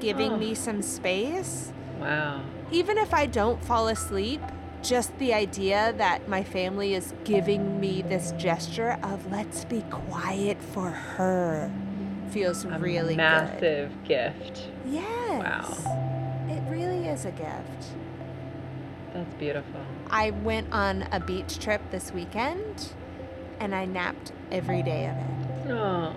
[0.00, 0.36] giving Oh.
[0.36, 1.72] me some space.
[2.00, 2.42] Wow.
[2.70, 4.40] Even if I don't fall asleep,
[4.82, 10.60] just the idea that my family is giving me this gesture of let's be quiet
[10.60, 11.70] for her
[12.30, 13.16] feels A really good.
[13.18, 14.68] massive gift.
[14.84, 15.42] Yes.
[15.84, 16.46] Wow.
[16.48, 17.94] It really is a gift.
[19.16, 19.80] That's beautiful.
[20.10, 22.92] I went on a beach trip this weekend
[23.60, 25.72] and I napped every day of it.
[25.72, 26.14] Oh.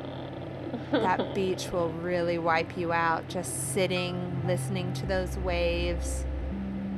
[0.91, 6.25] That beach will really wipe you out just sitting, listening to those waves,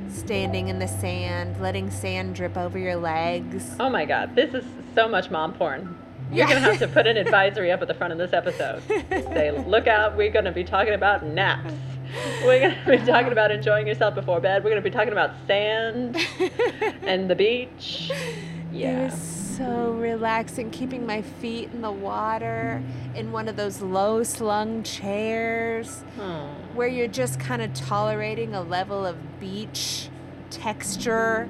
[0.10, 3.76] standing in the sand, letting sand drip over your legs.
[3.80, 5.98] Oh my god, this is so much mom porn.
[6.32, 6.54] You're Yeah.
[6.54, 8.82] gonna have to put an advisory up at the front of this episode.
[9.10, 11.74] Say, look out, we're gonna be talking about naps.
[12.43, 14.63] We're gonna be talking about enjoying yourself before bed.
[14.63, 16.17] We're gonna be talking about sand
[17.03, 18.10] and the beach.
[18.12, 18.27] It
[18.71, 19.05] Yeah.
[19.05, 19.13] was
[19.57, 22.81] so relaxing, keeping my feet in the water
[23.15, 26.03] in one of those low slung chairs.
[26.19, 26.47] Oh.
[26.73, 30.07] where you're just kind of tolerating a level of beach
[30.49, 31.49] texture.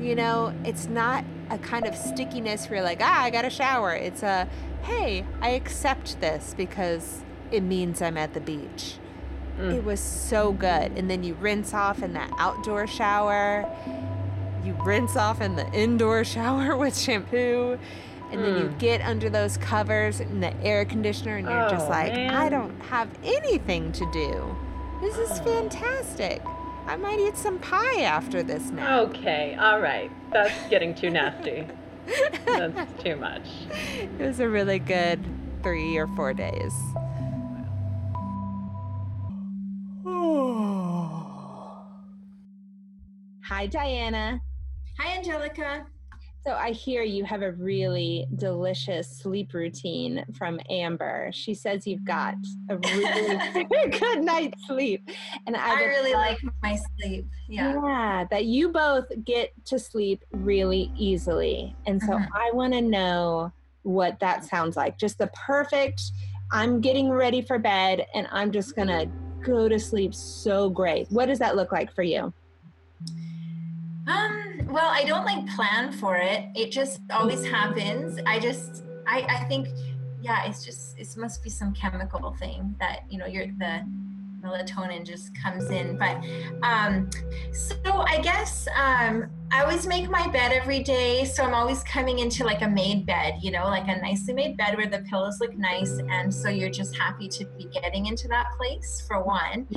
[0.00, 3.50] You know, it's not a kind of stickiness where you're like, ah, I got a
[3.50, 3.92] shower.
[3.94, 4.48] It's a,
[4.82, 8.98] hey, I accept this because it means I'm at the beach.
[9.58, 9.74] Mm.
[9.74, 10.92] It was so good.
[10.96, 13.64] And then you rinse off in that outdoor shower.
[14.64, 17.78] You rinse off in the indoor shower with shampoo.
[18.32, 18.78] And then you Mm.
[18.78, 22.78] get under those covers in the air conditioner, and you're just Oh, like, I don't
[22.90, 24.56] have anything to do.
[25.00, 26.42] This is fantastic.
[26.88, 29.00] I might eat some pie after this now.
[29.02, 30.10] Okay, all right.
[30.32, 31.66] That's getting too nasty.
[32.46, 33.42] That's too much.
[34.18, 35.20] It was a really good
[35.62, 36.72] three or four days.
[43.48, 44.40] Hi, Diana.
[45.00, 45.84] Hi, Angelica.
[46.46, 51.30] So I hear you have a really delicious sleep routine from Amber.
[51.32, 52.36] She says you've got
[52.70, 53.64] a really
[53.98, 55.10] good night's sleep.
[55.48, 57.26] And I, I really love- like my sleep.
[57.48, 57.74] Yeah.
[57.74, 61.74] Yeah, that you both get to sleep really easily.
[61.86, 62.28] And so Mhm.
[62.32, 63.50] I want to know
[63.82, 64.98] what that sounds like.
[64.98, 66.00] Just the perfect,
[66.52, 69.08] I'm getting ready for bed and I'm just going to
[69.42, 71.06] go to sleep so great.
[71.10, 72.32] What does that look like for you?
[74.06, 76.46] Um, well, I don't like plan for it.
[76.54, 78.20] It just always happens.
[78.26, 79.68] I just I I think
[80.20, 83.86] yeah, it's just it must be some chemical thing that, you know, you're the
[84.46, 85.96] melatonin just comes in.
[85.96, 86.22] But
[86.62, 87.10] um
[87.52, 92.18] so I guess um I always make my bed every day, so I'm always coming
[92.18, 95.38] into like a made bed, you know, like a nicely made bed where the pillows
[95.40, 99.68] look nice, and so you're just happy to be getting into that place for one.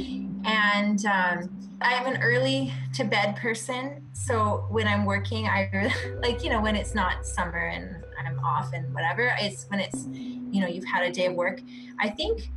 [0.44, 1.50] And um,
[1.82, 6.76] I'm an early to bed person, so when I'm working, I like you know when
[6.76, 9.34] it's not summer and I'm off and whatever.
[9.40, 11.62] It's when it's you know you've had a day of work.
[12.00, 12.50] I think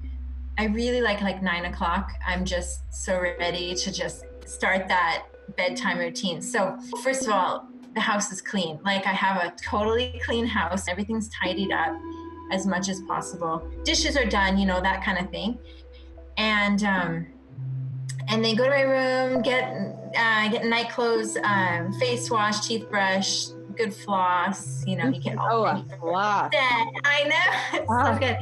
[0.59, 2.13] I really like like nine o'clock.
[2.27, 5.25] I'm just so ready to just start that
[5.57, 6.41] bedtime routine.
[6.43, 8.79] So first of all, the house is clean.
[8.85, 10.89] Like I have a totally clean house.
[10.89, 11.95] Everything's tidied up
[12.53, 13.67] as much as possible.
[13.85, 15.59] Dishes are done, you know that kind of thing.
[16.37, 17.27] And um,
[18.29, 19.65] and then go to my room, get
[20.17, 24.87] uh, get night clothes, um, face wash, teeth brush, good floss.
[24.87, 26.51] You know, you get all Oh, a floss.
[26.55, 27.79] I know.
[27.81, 28.13] It's Wow.
[28.15, 28.37] so good.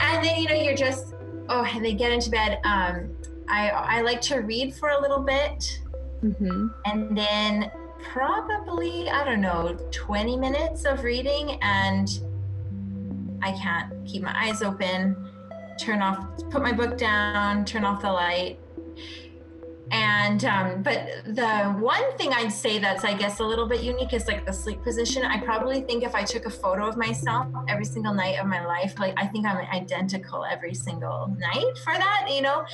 [0.00, 1.14] And then you know you're just
[1.48, 2.58] oh, and they get into bed.
[2.64, 3.10] Um,
[3.48, 5.80] I I like to read for a little bit,
[6.24, 6.68] Mm-hmm.
[6.86, 7.70] and then
[8.12, 12.08] probably I don't know 20 minutes of reading, and
[13.42, 15.16] I can't keep my eyes open.
[15.78, 18.58] Turn off, put my book down, turn off the light.
[19.90, 24.12] And um, but the one thing I'd say that's I guess a little bit unique
[24.12, 25.24] is like the sleep position.
[25.24, 28.64] I probably think if I took a photo of myself every single night of my
[28.66, 32.64] life, like I think I'm identical every single night for that, you know.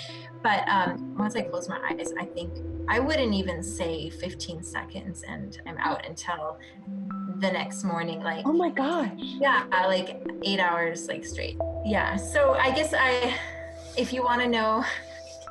[0.43, 2.53] But um, once I close my eyes, I think
[2.89, 6.59] I wouldn't even say 15 seconds, and I'm out until
[7.41, 8.21] the next morning.
[8.23, 9.11] Like Oh my gosh.
[9.19, 11.59] yeah, like eight hours like straight.
[11.85, 12.17] Yeah.
[12.17, 13.35] So I guess I,
[13.99, 14.85] if you want to know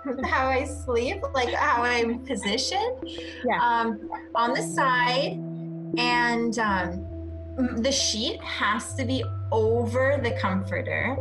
[0.26, 2.98] how I sleep, like how I'm positioned,
[3.46, 3.60] Yeah.
[3.62, 5.34] um, on the side,
[5.98, 7.06] and um,
[7.82, 11.16] the sheet has to be over the comforter,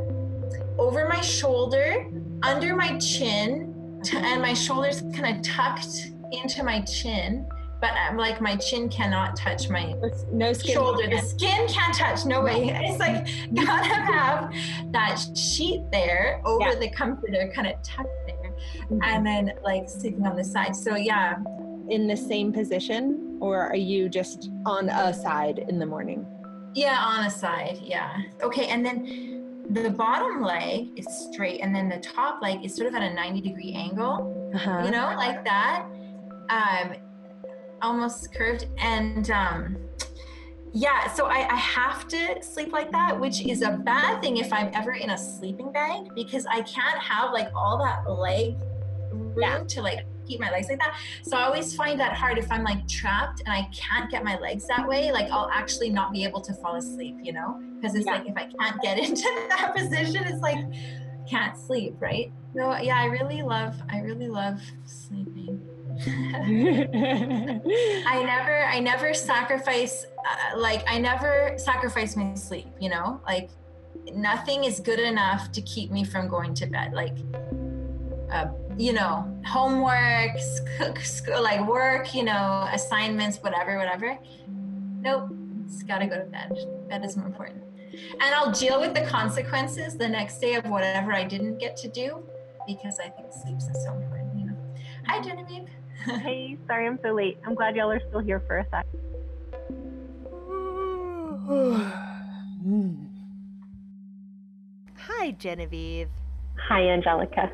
[0.79, 2.07] over my shoulder,
[2.43, 7.47] under my chin, t- and my shoulders kind of tucked into my chin.
[7.81, 9.95] But I'm like my chin cannot touch my
[10.31, 10.75] No skin.
[10.75, 11.09] shoulder.
[11.09, 12.27] The skin can't touch.
[12.27, 12.69] No way.
[12.85, 14.53] It's like gotta have
[14.93, 16.79] that sheet there over Yeah.
[16.79, 18.37] the comforter, kind of tucked there,
[19.03, 20.75] and then like sitting on the side.
[20.77, 21.37] So yeah,
[21.89, 26.27] in the same position, or are you just on a side in the morning?
[26.75, 27.79] yeah, on a side.
[27.83, 28.17] Yeah.
[28.43, 32.89] Okay, and then the bottom leg is straight, and then the top leg is sort
[32.89, 34.37] of at a 90 degree angle.
[34.55, 34.83] Uh-huh.
[34.85, 35.87] you know, like that,
[36.49, 36.95] um,
[37.83, 38.67] almost curved.
[38.79, 39.77] And um,
[40.73, 44.53] yeah, so I, I have to sleep like that, which is a bad thing if
[44.53, 48.57] I'm ever in a sleeping bag because I can't have like all that leg
[49.11, 49.63] room Yeah.
[49.69, 50.97] to like keep my legs like that.
[51.23, 54.39] So I always find that hard if I'm like trapped and I can't get my
[54.39, 57.61] legs that way, like I'll actually not be able to fall asleep, you know?
[57.81, 58.13] Because it's Yeah.
[58.13, 60.59] like if I can't get into that position, it's like
[61.29, 62.33] can't sleep, right?
[62.55, 65.61] So yeah, I really love I really love sleeping.
[68.07, 73.21] I never I never sacrifice uh, like I never sacrifice my sleep, you know?
[73.27, 73.51] Like
[74.13, 76.93] nothing is good enough to keep me from going to bed.
[76.93, 77.17] Like
[78.33, 78.47] uh,
[78.79, 84.17] you know, homework, sc- sc- like work, you know, assignments, whatever, whatever.
[85.01, 85.35] Nope,
[85.67, 86.57] it's gotta go to bed.
[86.89, 87.63] Bed is more important.
[87.93, 91.89] And I'll deal with the consequences the next day of whatever I didn't get to
[91.89, 92.23] do
[92.67, 94.57] because I think sleep is so important, you know.
[95.07, 95.69] Hi, Genevieve.
[96.05, 97.39] Hey, sorry I'm so late.
[97.47, 98.87] I'm glad y'all are still here for a sec.
[104.97, 106.09] Hi, Genevieve.
[106.69, 107.51] Hi, Angelica.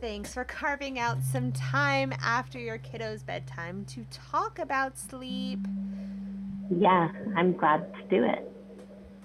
[0.00, 5.58] Thanks for carving out some time after your kiddo's bedtime to talk about sleep.
[6.70, 8.48] Yeah, I'm glad to do it.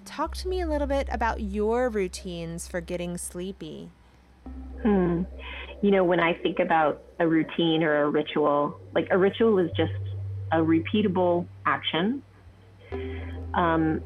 [0.06, 3.92] Talk to me a little bit about your routines for getting sleepy.
[4.82, 5.24] Hmm.
[5.82, 9.70] You know, when I think about a routine or a ritual, like a ritual is
[9.78, 9.94] just
[10.52, 12.22] a repeatable action.
[13.54, 14.02] Um,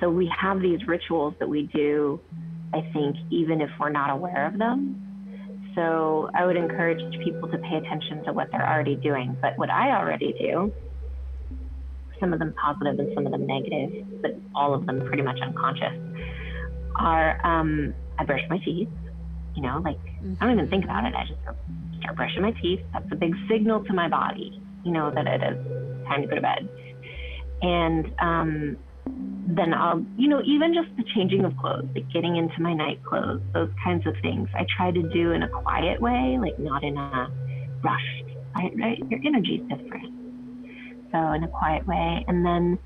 [0.00, 2.20] so we have these rituals that we do,
[2.74, 4.98] I think, even if we're not aware of them.
[5.76, 9.36] So I would encourage people to pay attention to what they're already doing.
[9.40, 10.72] But what I already do,
[12.20, 15.38] some of them positive and some of them negative, but all of them pretty much
[15.40, 15.96] unconscious,
[16.96, 18.88] are um, I brush my teeth.
[19.54, 19.98] You know, like
[20.40, 21.14] I don't even think about it.
[21.14, 21.40] I just
[22.02, 22.80] start brushing my teeth.
[22.92, 26.34] That's a big signal to my body, you know, that it is time to go
[26.36, 26.68] to bed.
[27.62, 28.76] And um,
[29.46, 33.02] then I'll, you know, even just the changing of clothes, like getting into my night
[33.04, 36.82] clothes, those kinds of things, I try to do in a quiet way, like not
[36.82, 37.28] in a
[37.82, 38.72] rushed, right?
[38.78, 38.98] right?
[39.08, 40.14] Your energy is different.
[41.12, 42.24] So in a quiet way.
[42.26, 42.78] And then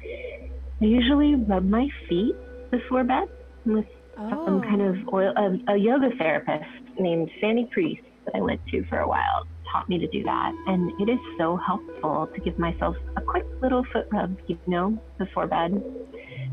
[0.80, 2.34] I usually rub my feet
[2.70, 3.28] before bed
[3.64, 5.32] with some kind of oil.
[5.36, 9.88] A, a yoga therapist named Fanny Priest that I went to for a while taught
[9.88, 13.84] me to do that, and it is so helpful to give myself a quick little
[13.92, 15.82] foot rub, you know, before bed.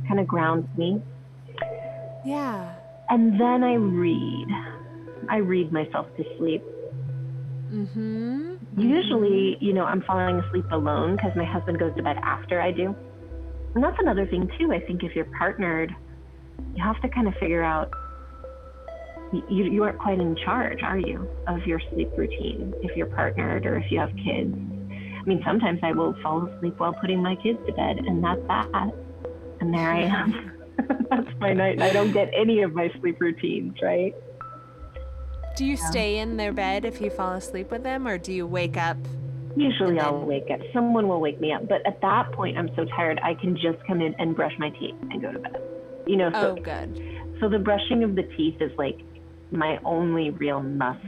[0.07, 1.01] Kind of grounds me,
[2.25, 2.73] Yeah.
[3.09, 4.47] and then I read.
[5.29, 6.63] I read myself to sleep.
[7.71, 8.55] Mm-hmm.
[8.77, 12.71] Usually, you know, I'm falling asleep alone because my husband goes to bed after I
[12.71, 12.95] do.
[13.75, 14.71] And that's another thing, too.
[14.71, 15.95] I think if you're partnered,
[16.75, 17.89] you have to kind of figure out
[19.49, 23.65] you, you aren't quite in charge, are you, of your sleep routine if you're partnered
[23.65, 24.55] or if you have kids.
[24.55, 28.41] I mean, sometimes I will fall asleep while putting my kids to bed, and that's
[28.47, 28.91] that.
[29.61, 30.51] And there I am.
[31.09, 31.81] that's my night.
[31.81, 34.13] I don't get any of my sleep routines, right?
[35.55, 38.47] Do you stay in their bed if you fall asleep with them, or do you
[38.47, 38.97] wake up?
[39.55, 40.59] Usually I'll wake up.
[40.73, 41.67] Someone will wake me up.
[41.67, 44.71] But at that point, I'm so tired, I can just come in and brush my
[44.71, 45.61] teeth and go to bed.
[46.07, 47.37] You know, so, Oh, good.
[47.39, 48.99] so the brushing of the teeth is like
[49.53, 51.03] my only real must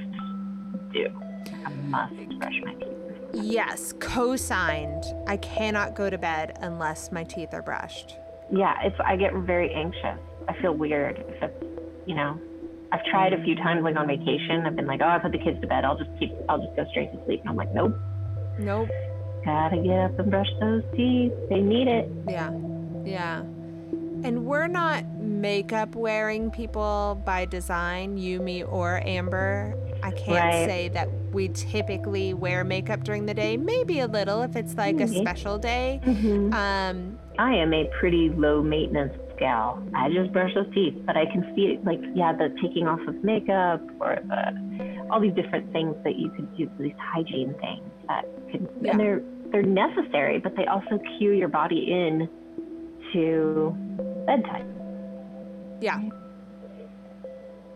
[0.93, 1.07] do.
[1.65, 2.91] I must brush my teeth.
[3.33, 5.03] Yes, co-signed.
[5.27, 8.15] I cannot go to bed unless my teeth are brushed.
[8.51, 10.19] Yeah, it's, I get very anxious.
[10.47, 11.65] I feel weird if it's,
[12.05, 12.39] you know,
[12.91, 14.63] I've tried a few times like on vacation.
[14.65, 15.83] I've been like, oh, I put the kids to bed.
[15.83, 17.41] I'll just keep, I'll just go straight to sleep.
[17.41, 17.95] And I'm like, nope,
[18.59, 18.89] Nope.
[19.43, 21.33] gotta get up and brush those teeth.
[21.49, 22.09] They need it.
[22.29, 22.51] Yeah.
[23.03, 23.43] Yeah.
[24.25, 29.75] And we're not makeup wearing people by design, you, me, or Amber.
[30.01, 30.65] I can't Right.
[30.65, 33.55] say that we typically wear makeup during the day.
[33.55, 35.99] Maybe a little if it's like a special day.
[36.03, 36.53] Mm-hmm.
[36.55, 39.83] Um, I am a pretty low maintenance gal.
[39.93, 43.23] I just brush those teeth, but I can see like yeah, the taking off of
[43.23, 48.25] makeup or the all these different things that you could do, these hygiene things that
[48.51, 48.91] can Yeah.
[48.91, 49.21] and they're
[49.51, 52.27] they're necessary, but they also cue your body in
[53.13, 53.75] to
[54.25, 54.73] bedtime.
[55.81, 56.01] Yeah.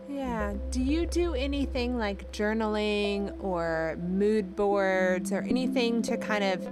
[0.08, 0.54] Yeah.
[0.70, 6.68] Do you do anything like journaling or mood boards or anything to kind of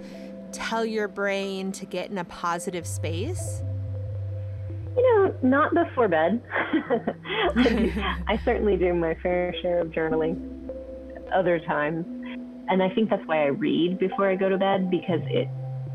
[0.53, 3.63] tell your brain to get in a positive space?
[4.97, 6.43] You know, not before bed.
[8.27, 10.69] I certainly do my fair share of journaling
[11.33, 12.07] other times.
[12.69, 15.49] And I think that's why I read before I go to bed because it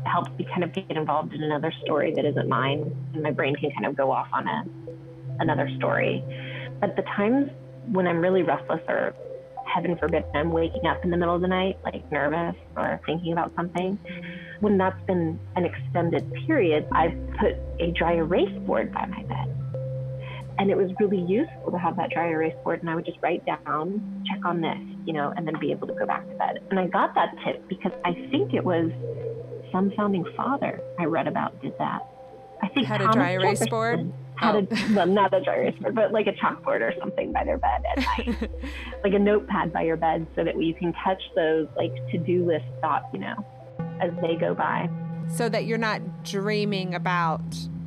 [0.06, 2.94] helps me kind of get involved in another story that isn't mine.
[3.12, 4.64] And my brain can kind of go off on a,
[5.40, 6.24] another story.
[6.80, 7.50] But the times
[7.88, 9.14] when I'm really restless or
[9.66, 13.32] heaven forbid I'm waking up in the middle of the night, like nervous or thinking
[13.32, 13.98] about something,
[14.60, 19.50] when that's been an extended period, I've put a dry erase board by my bed.
[20.58, 23.18] And it was really useful to have that dry erase board, and I would just
[23.20, 26.34] write down, check on this, you know, and then be able to go back to
[26.36, 26.60] bed.
[26.70, 28.92] And I got that tip because I think it was
[29.74, 32.06] some founding father I read about did that.
[32.62, 34.12] I think Had a dry erase Jefferson board?
[34.36, 34.58] Had Oh.
[34.70, 37.58] a well, not a dry erase board, but like a chalkboard or something by their
[37.58, 38.50] bed at night,
[39.04, 42.64] like a notepad by your bed, so that you can catch those like to-do list
[42.80, 43.44] thoughts, you know,
[44.00, 44.88] as they go by.
[45.28, 47.42] so that you're not dreaming about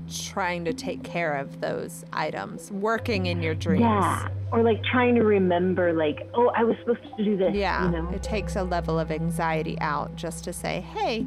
[0.10, 3.82] trying to take care of those items, working in your dreams.
[3.82, 7.54] Yeah, or like trying to remember, like, oh, I was supposed to do this.
[7.54, 8.10] Yeah, you know.
[8.14, 11.26] it takes a level of anxiety out just to say, hey,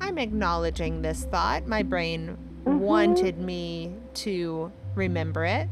[0.00, 1.66] I'm acknowledging this thought.
[1.66, 2.36] My brain
[2.66, 2.78] Mhm.
[2.78, 5.68] wanted me to remember it.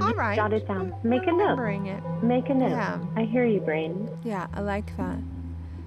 [0.00, 0.36] All right.
[0.36, 0.92] Jot it down.
[1.02, 1.38] Make a note.
[1.40, 2.02] Remembering it.
[2.22, 2.70] Make a note.
[2.70, 2.98] Yeah.
[3.16, 4.08] I hear you, brain.
[4.22, 5.18] Yeah, I like that.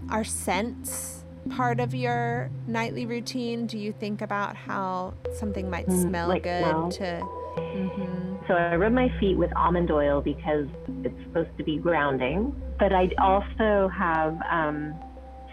[0.10, 3.66] Are scents part of your nightly routine?
[3.66, 6.90] Do you think about how something might Mm, smell like good smell.
[6.92, 7.20] to.
[7.56, 10.68] hmm So I rub my feet with almond oil because
[11.04, 12.54] it's supposed to be grounding.
[12.80, 14.94] But I also have um,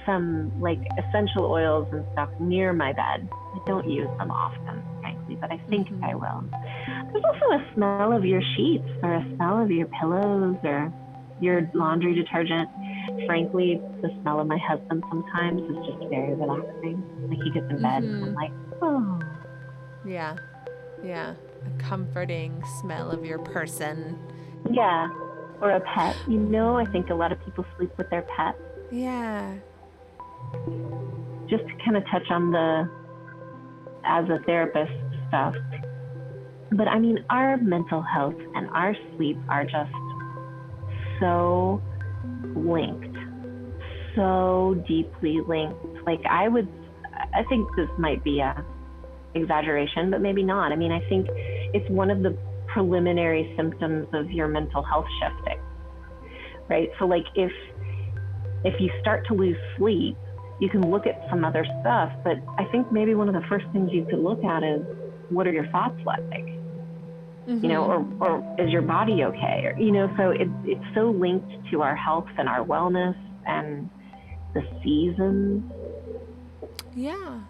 [0.09, 3.29] some like essential oils and stuff near my bed.
[3.55, 6.03] I don't use them often, frankly, but I think Mhm.
[6.03, 6.45] I will.
[7.13, 10.91] There's also a smell of your sheets or a smell of your pillows or
[11.41, 12.69] your laundry detergent.
[13.27, 17.03] Frankly, the smell of my husband sometimes is just very relaxing.
[17.29, 18.37] Like he gets in bed and I'm Mhm.
[18.37, 19.19] like, oh.
[20.07, 20.37] Yeah,
[21.03, 21.35] yeah.
[21.67, 24.19] A comforting smell of your person.
[24.71, 25.09] Yeah.
[25.61, 26.17] Or a pet.
[26.29, 28.57] You know, I think a lot of people sleep with their pet.
[28.91, 29.55] Yeah.
[31.49, 32.89] Just to kind of touch on the
[34.05, 34.93] as a therapist
[35.29, 35.55] stuff.
[36.73, 39.93] But I mean, our mental health and our sleep are just
[41.21, 41.83] so
[42.55, 43.17] linked,
[44.15, 46.07] so deeply linked.
[46.07, 46.69] Like, I would,
[47.35, 48.65] I think this might be a
[49.35, 50.73] exaggeration, but maybe not.
[50.73, 51.27] I mean, I think
[51.75, 52.37] it's one of the
[52.67, 55.61] preliminary symptoms of your mental health shifting,
[56.69, 56.91] right?
[56.99, 57.53] So, like, if
[58.65, 60.17] if you start to lose sleep,
[60.61, 63.67] you can look at some other stuff, but I think maybe one of the first
[63.73, 64.83] things you could look at is
[65.31, 66.21] what are your thoughts like?
[67.47, 68.23] You know, mm-hmm.
[68.23, 69.63] or, or is your body okay?
[69.65, 73.89] Or, you know, so it, it's so linked to our health and our wellness and
[74.53, 75.65] the seasons.
[76.95, 77.41] Yeah.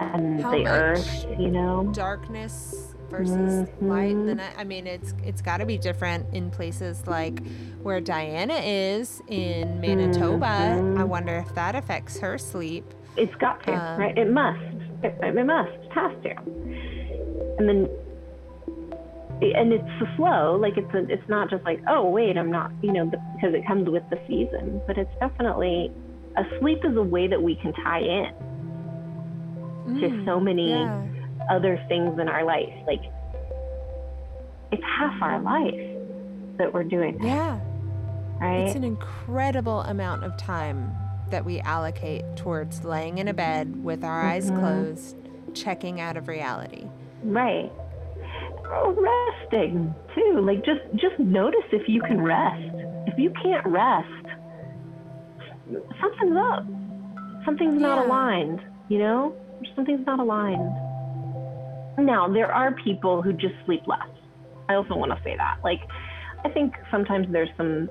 [0.00, 1.90] and How the earth, you know?
[1.92, 4.36] darkness versus light in the Mhm.
[4.38, 4.54] night.
[4.58, 7.42] I mean, it's it's got to be different in places like
[7.82, 10.46] where Diana is in Manitoba.
[10.96, 11.08] I Mhm.
[11.08, 12.84] wonder if that affects her sleep.
[13.16, 14.16] It's got to, Um, right?
[14.18, 14.60] It must.
[15.02, 15.70] It, it must.
[15.70, 16.36] It has to.
[17.58, 17.88] And then,
[19.40, 20.56] and it's a flow.
[20.56, 23.64] Like it's a, it's not just like, oh wait, I'm not, you know, because it
[23.66, 24.80] comes with the season.
[24.86, 25.92] But it's definitely
[26.36, 28.32] a sleep is a way that we can tie in
[30.00, 31.13] to so many Mm, Yeah.
[31.50, 32.72] Other things in our life.
[32.86, 33.00] Like
[34.72, 35.90] it's half our life
[36.58, 37.58] that we're doing that, Yeah.
[38.40, 38.60] right?
[38.66, 40.94] It's an incredible amount of time
[41.30, 44.58] that we allocate towards laying in a bed with our eyes Mhm.
[44.58, 45.16] closed,
[45.54, 46.86] checking out of reality.
[47.24, 47.72] Right.
[48.66, 48.92] Oh,
[49.42, 50.40] resting too.
[50.40, 52.74] Like just just notice if you can rest.
[53.06, 54.08] If you can't rest,
[56.00, 56.64] something's up.
[57.44, 59.34] Something's not aligned, you know?
[59.76, 60.72] Something's not aligned.
[61.98, 64.00] Now, there are people who just sleep less.
[64.68, 65.58] I also want to say that.
[65.62, 65.80] Like
[66.44, 67.88] I think sometimes there's some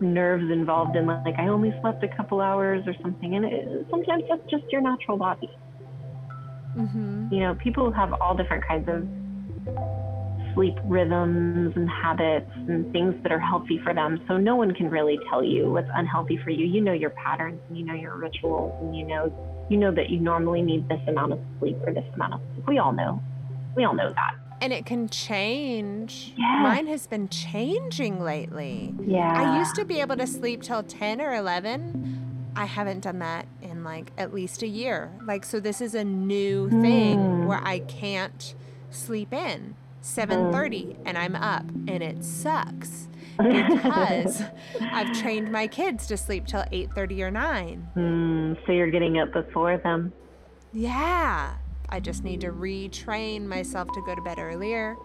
[0.00, 4.24] nerves involved in like I only slept a couple hours or something and it, sometimes
[4.28, 5.48] that's just your natural body
[6.76, 7.34] Mm-hmm.
[7.34, 9.06] you know, people have all different kinds of
[10.54, 14.20] sleep rhythms and habits and things that are healthy for them.
[14.28, 16.66] So no one can really tell you what's unhealthy for you.
[16.66, 20.10] You know your patterns and you know your rituals and you know you know that
[20.10, 22.68] you normally need this amount of sleep or this amount of sleep.
[22.68, 23.22] We all know.
[23.74, 24.34] We all know that.
[24.60, 26.34] And it can change.
[26.36, 26.60] Yeah.
[26.62, 28.94] Mine has been changing lately.
[29.04, 29.32] Yeah.
[29.34, 32.52] I used to be able to sleep till 10 or 11.
[32.54, 35.10] I haven't done that in like at least a year.
[35.26, 37.46] Like, so this is a new thing Hmm.
[37.46, 38.54] where I can't
[38.90, 43.08] sleep in 7:30 and I'm up and it sucks
[43.38, 44.42] because
[44.80, 47.88] I've trained my kids to sleep till 8:30 or 9.
[47.94, 50.12] Hmm, so you're getting up before them.
[50.74, 51.54] Yeah.
[51.92, 54.96] I just need to retrain myself to go to bed earlier.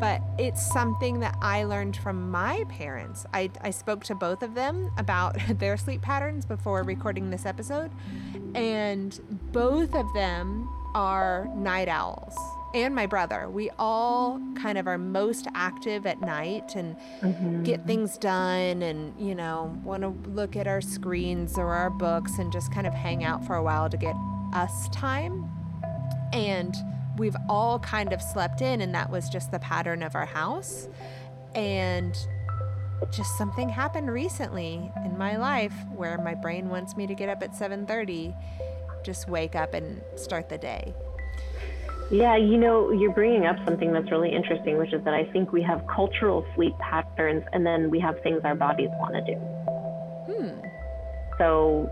[0.00, 3.24] But it's something that I learned from my parents.
[3.32, 7.90] I, I spoke to both of them about their sleep patterns before recording this episode,
[8.54, 9.18] and
[9.52, 12.34] both of them are night owls.
[12.74, 13.48] And my brother.
[13.48, 17.64] We all kind of are most active at night and Mhm.
[17.64, 22.38] get things done and, you know, want to look at our screens or our books
[22.38, 24.14] and just kind of hang out for a while to get
[24.52, 25.50] us time.
[26.32, 26.74] And
[27.16, 30.88] we've all kind of slept in, and that was just the pattern of our house.
[31.54, 32.16] And
[33.10, 37.42] just something happened recently in my life where my brain wants me to get up
[37.42, 38.34] at 7:30,
[39.04, 40.94] just wake up and start the day.
[42.10, 45.52] Yeah, you know, you're bringing up something that's really interesting, which is that I think
[45.52, 49.38] we have cultural sleep patterns and then we have things our bodies want to do.
[50.32, 50.60] Hmm.
[51.38, 51.90] So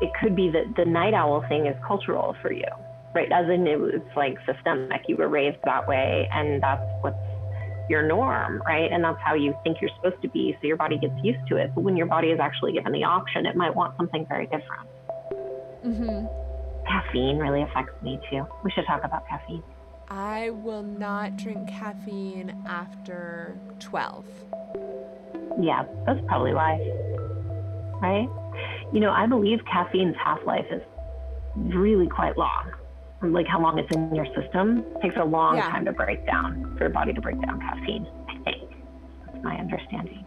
[0.00, 2.64] it could be that the night owl thing is cultural for you,
[3.14, 3.30] right?
[3.32, 5.02] As in, it was like systemic.
[5.08, 7.16] You were raised that way, and that's what's
[7.88, 8.90] your norm, right?
[8.92, 10.56] And that's how you think you're supposed to be.
[10.60, 11.74] So your body gets used to it.
[11.74, 14.88] But when your body is actually given the option, it might want something very different.
[15.84, 16.26] Mm-hmm.
[16.86, 18.46] Caffeine really affects me too.
[18.62, 19.62] We should talk about caffeine.
[20.08, 24.24] I will not drink caffeine after 12.
[25.60, 26.78] Yeah, that's probably why.
[28.00, 28.28] Right?
[28.92, 30.82] You know, I believe caffeine's half life is
[31.56, 32.72] really quite long.
[33.22, 34.84] Like how long it's in your system.
[34.96, 35.68] It takes a long Yeah.
[35.70, 38.70] time to break down, for your body to break down caffeine, I think.
[39.26, 40.24] That's my understanding.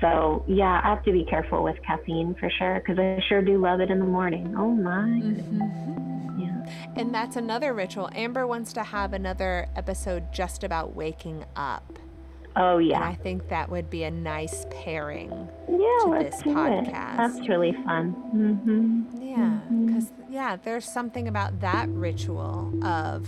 [0.00, 3.58] So, yeah, I have to be careful with caffeine for sure, because I sure do
[3.58, 4.54] love it in the morning.
[4.56, 5.08] Oh my.
[5.08, 6.40] Mm-hmm.
[6.40, 6.66] Yeah.
[6.96, 8.10] And that's another ritual.
[8.14, 11.98] Amber wants to have another episode just about waking up.
[12.56, 13.02] Oh, And yeah.
[13.02, 15.30] I think that would be a nice pairing.
[15.68, 15.76] Yeah,
[16.18, 16.54] to this do it.
[16.54, 17.16] podcast.
[17.16, 18.14] That's really fun.
[18.34, 19.22] Mm-hmm.
[19.22, 23.26] Yeah, because yeah, there's something about that ritual of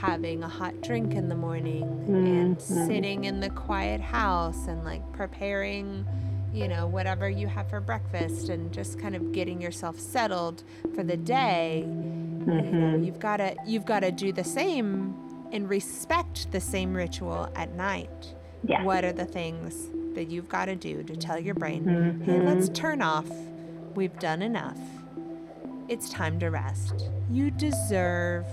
[0.00, 2.86] having a hot drink in the morning and Mhm.
[2.86, 6.04] sitting in the quiet house and like preparing,
[6.52, 10.62] you know, whatever you have for breakfast and just kind of getting yourself settled
[10.94, 11.84] for the day.
[11.86, 11.94] You
[12.54, 12.62] know,
[12.96, 15.14] hmm you've got to you've got to do the same
[15.52, 18.34] and respect the same ritual at night.
[18.64, 18.84] Yes.
[18.84, 22.24] What are the things that you've got to do to tell your brain, Mhm.
[22.24, 23.28] hey, let's turn off.
[23.94, 24.78] We've done enough.
[25.88, 27.08] It's time to rest.
[27.30, 28.46] You deserve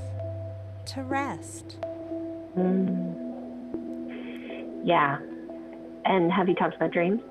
[0.88, 1.78] to rest.
[2.58, 3.14] Mm.
[4.84, 5.18] Yeah.
[6.06, 7.22] And have you talked about dreams?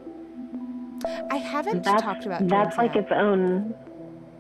[1.31, 2.51] I haven't that's talked about dreams.
[2.51, 3.05] that's like yet.
[3.05, 3.75] its own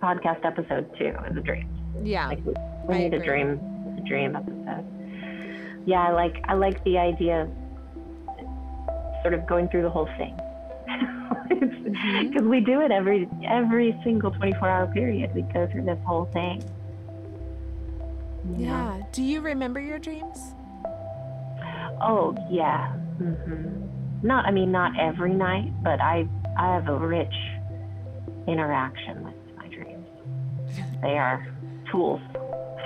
[0.02, 1.68] podcast episode too, is a dream.
[2.02, 2.28] yeah.
[2.28, 2.54] Like we,
[2.88, 3.60] we need a dream
[3.98, 4.84] a dream episode.
[5.86, 7.50] Yeah, I like I like the idea of
[9.22, 10.38] sort of going through the whole thing.
[12.20, 15.34] Because we do it every every single 24 hour period.
[15.34, 16.62] We go through this whole thing.
[18.44, 18.58] Know?
[18.58, 19.02] Yeah.
[19.12, 20.54] Do you remember your dreams?
[22.02, 22.92] Oh yeah.
[23.18, 23.86] hmm
[24.22, 26.26] Not I mean not every night, but I
[26.58, 27.34] I have a rich
[28.46, 30.08] interaction with my dreams.
[31.02, 31.46] They are
[31.90, 32.20] tools.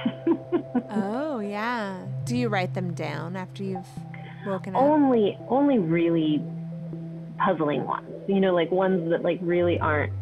[0.90, 1.98] Oh, yeah.
[2.24, 3.86] Do you write them down after you've
[4.46, 4.82] woken up?
[4.82, 6.42] only only really
[7.38, 8.08] puzzling ones.
[8.26, 10.12] You know, like ones that like really aren't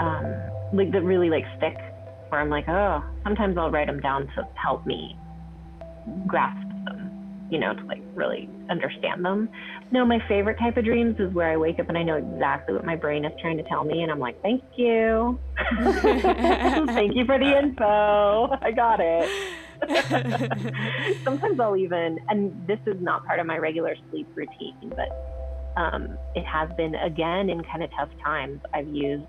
[0.00, 0.34] um
[0.72, 1.76] like that really like stick
[2.28, 5.16] where I'm like, oh, sometimes I'll write them down to help me
[6.26, 6.63] grasp
[7.50, 9.48] you know, to like really understand them.
[9.90, 12.74] No, my favorite type of dreams is where I wake up and I know exactly
[12.74, 15.38] what my brain is trying to tell me and I'm like, thank you.
[15.78, 18.56] thank you for the info.
[18.60, 19.28] I got it.
[21.24, 25.08] Sometimes I'll even, and this is not part of my regular sleep routine, but
[25.76, 28.60] um, it has been again in kind of tough times.
[28.72, 29.26] I've used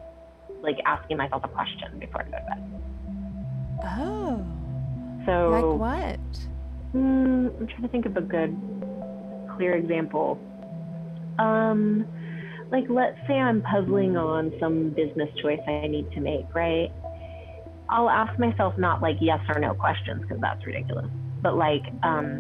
[0.61, 2.81] like asking myself a question before I go to bed.
[3.83, 4.45] oh.
[5.25, 6.54] So, Like what?
[6.95, 8.55] Hmm, I'm trying to think of a good,
[9.57, 10.39] clear example.
[11.37, 12.07] Um,
[12.71, 16.89] like let's say I'm puzzling on some business choice I need to make, right?
[17.89, 21.09] I'll ask myself not like yes or no questions because that's ridiculous,
[21.41, 22.39] but like, um,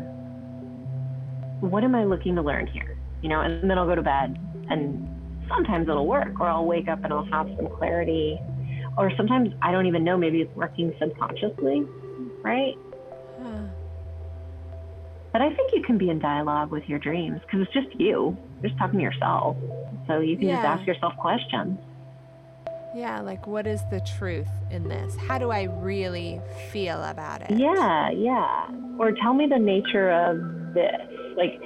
[1.59, 2.97] what am I looking to learn here?
[3.21, 4.39] You know, and then I'll go to bed
[4.69, 5.05] and
[5.49, 8.39] sometimes it'll work or I'll wake up and I'll have some clarity
[8.97, 11.85] or sometimes I don't even know, maybe it's working subconsciously,
[12.41, 12.75] right?
[15.35, 18.37] But I think you can be in dialogue with your dreams because it's just you.
[18.61, 19.57] You're just talking to yourself.
[20.07, 21.77] So you can just ask yourself questions.
[22.95, 25.17] Yeah, like what is the truth in this?
[25.17, 26.39] How do I really
[26.71, 27.51] feel about it?
[27.51, 28.69] Yeah, yeah.
[28.97, 31.01] Or tell me the nature of this.
[31.35, 31.59] Like,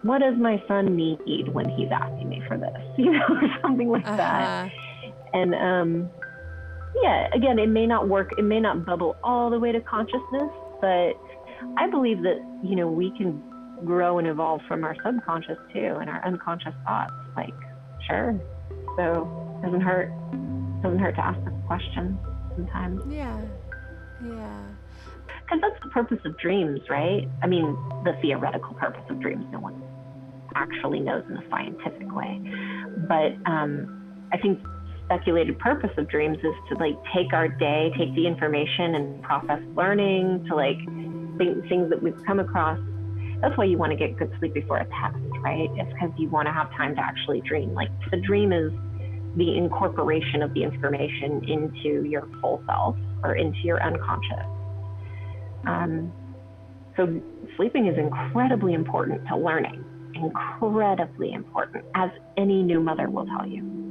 [0.00, 2.80] what does my son need when he's asking me for this?
[2.96, 4.70] You know, or something like that.
[4.70, 5.10] Uh-huh.
[5.34, 6.10] And um,
[7.02, 8.30] yeah, again, it may not work.
[8.38, 11.12] It may not bubble all the way to consciousness, but
[11.76, 13.42] I believe that you know we can
[13.84, 17.12] grow and evolve from our subconscious too, and our unconscious thoughts.
[17.36, 17.54] Like,
[18.06, 18.38] sure.
[18.96, 20.10] So it doesn't hurt.
[20.32, 22.18] It Doesn't hurt to ask the question
[22.54, 23.02] sometimes.
[23.08, 23.40] Yeah.
[24.24, 24.62] Yeah.
[25.26, 27.28] Because that's the purpose of dreams, right?
[27.42, 29.44] I mean, the theoretical purpose of dreams.
[29.52, 29.82] No one
[30.54, 32.40] actually knows in a scientific way.
[33.06, 34.58] But um, I think
[35.04, 39.60] speculated purpose of dreams is to like take our day, take the information and process
[39.76, 40.78] learning to like
[41.38, 42.78] things that we've come across.
[43.40, 45.68] That's why you want to get good sleep before a test, right?
[45.74, 47.74] It's because you want to have time to actually dream.
[47.74, 48.72] Like the dream is
[49.36, 54.46] the incorporation of the information into your full self or into your unconscious.
[55.66, 56.12] Um,
[56.96, 57.20] so
[57.56, 59.84] sleeping is incredibly important to learning,
[60.14, 63.85] incredibly important, as any new mother will tell you.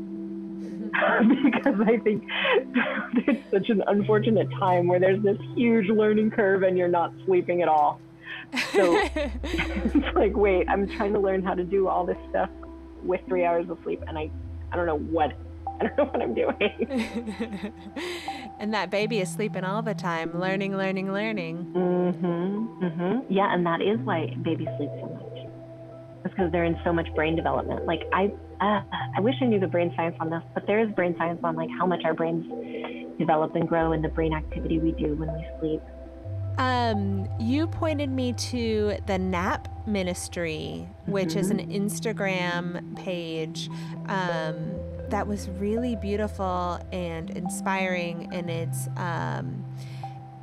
[1.44, 2.24] because I think
[3.28, 7.62] it's such an unfortunate time where there's this huge learning curve and you're not sleeping
[7.62, 8.00] at all.
[8.74, 12.50] So it's like, wait, I'm trying to learn how to do all this stuff
[13.04, 14.32] with three hours of sleep, and I,
[14.72, 15.34] I don't know what,
[15.80, 17.72] I don't know what I'm doing.
[18.60, 21.72] and that baby is sleeping all the time, learning, learning, learning.
[21.76, 22.86] Mm-hmm.
[22.86, 23.34] Mm-hmm.
[23.34, 25.35] Yeah, and that is why babies sleep so much.
[26.26, 27.86] Because they're in so much brain development.
[27.86, 28.82] Like I, uh,
[29.16, 31.56] I wish I knew the brain science on this, but there is brain science on
[31.56, 32.46] like how much our brains
[33.18, 35.82] develop and grow and the brain activity we do when we sleep.
[36.58, 43.70] Um, you pointed me to the Nap Ministry, which is an Instagram page
[44.08, 44.72] um,
[45.10, 49.66] that was really beautiful and inspiring, and it's um,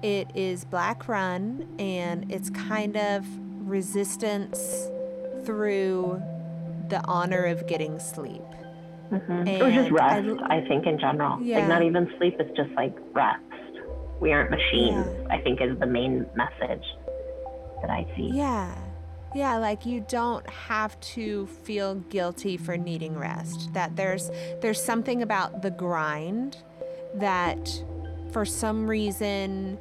[0.02, 3.26] it is black run, and it's kind of
[3.66, 4.90] resistance
[5.44, 6.22] through
[6.88, 8.42] the honor of getting sleep.
[9.10, 9.62] Mm-hmm.
[9.62, 11.40] Or just I rest, l- I, think, in general.
[11.42, 11.58] Yeah.
[11.60, 13.42] Like not even sleep, it's just like rest.
[14.20, 15.26] We aren't machines, Yeah.
[15.34, 16.84] I think is the main message
[17.82, 18.30] that I see.
[18.32, 18.74] Yeah.
[19.34, 23.72] Yeah, like you don't have to feel guilty for needing rest.
[23.72, 24.30] That there's
[24.60, 26.58] there's something about the grind
[27.14, 27.82] that
[28.30, 29.78] for some reason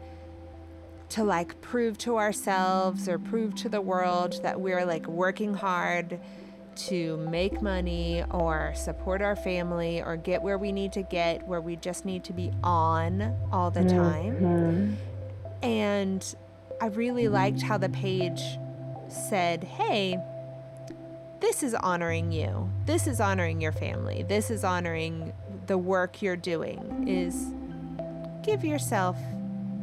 [1.12, 6.20] to like prove to ourselves or prove to the world that we're like working hard
[6.74, 11.59] to make money or support our family or get where we need to get where
[11.59, 14.36] we just need to be on all the time.
[14.39, 14.95] Mhm.
[15.62, 16.36] And
[16.80, 18.41] I really liked how the page
[19.09, 20.18] said, hey,
[21.41, 22.70] this is honoring you.
[22.86, 24.24] This is honoring your family.
[24.28, 25.34] This is honoring
[25.68, 27.05] the work you're doing.
[27.07, 27.53] Is
[28.43, 29.18] give yourself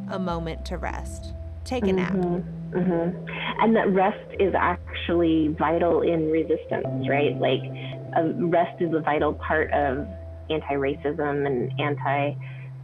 [0.09, 1.33] a moment to rest.
[1.63, 2.13] Take a nap.
[2.13, 3.09] hmm
[3.61, 7.37] And that rest is actually vital in resistance, right?
[7.39, 7.61] Like,
[8.17, 10.07] uh, rest is a vital part of
[10.49, 12.33] anti-racism and anti,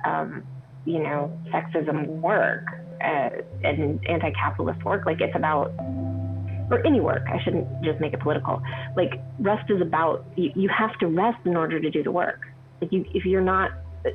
[0.05, 0.43] um,
[0.85, 2.65] you know, sexism work
[3.03, 3.29] uh,
[3.63, 5.05] and anti-capitalist work.
[5.05, 5.71] Like, it's about,
[6.69, 7.23] or any work.
[7.27, 8.61] I shouldn't just make it political.
[8.95, 12.41] Like, rest is about you, you have to rest in order to do the work.
[12.81, 13.71] Like, you, if you're not,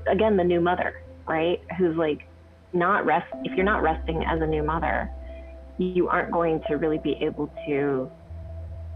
[0.09, 1.61] again, the new mother, right?
[1.79, 2.27] Who's like
[2.73, 3.27] not rest.
[3.45, 5.11] If you're not resting as a new mother
[5.81, 8.11] you aren't going to really be able to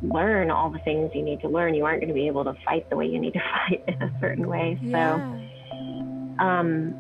[0.03, 1.75] learn all the things you need to learn.
[1.75, 4.03] You aren't going to be able to fight the way you need to fight in
[4.03, 4.79] a certain way.
[4.83, 5.19] Yeah.
[5.19, 6.95] So, um,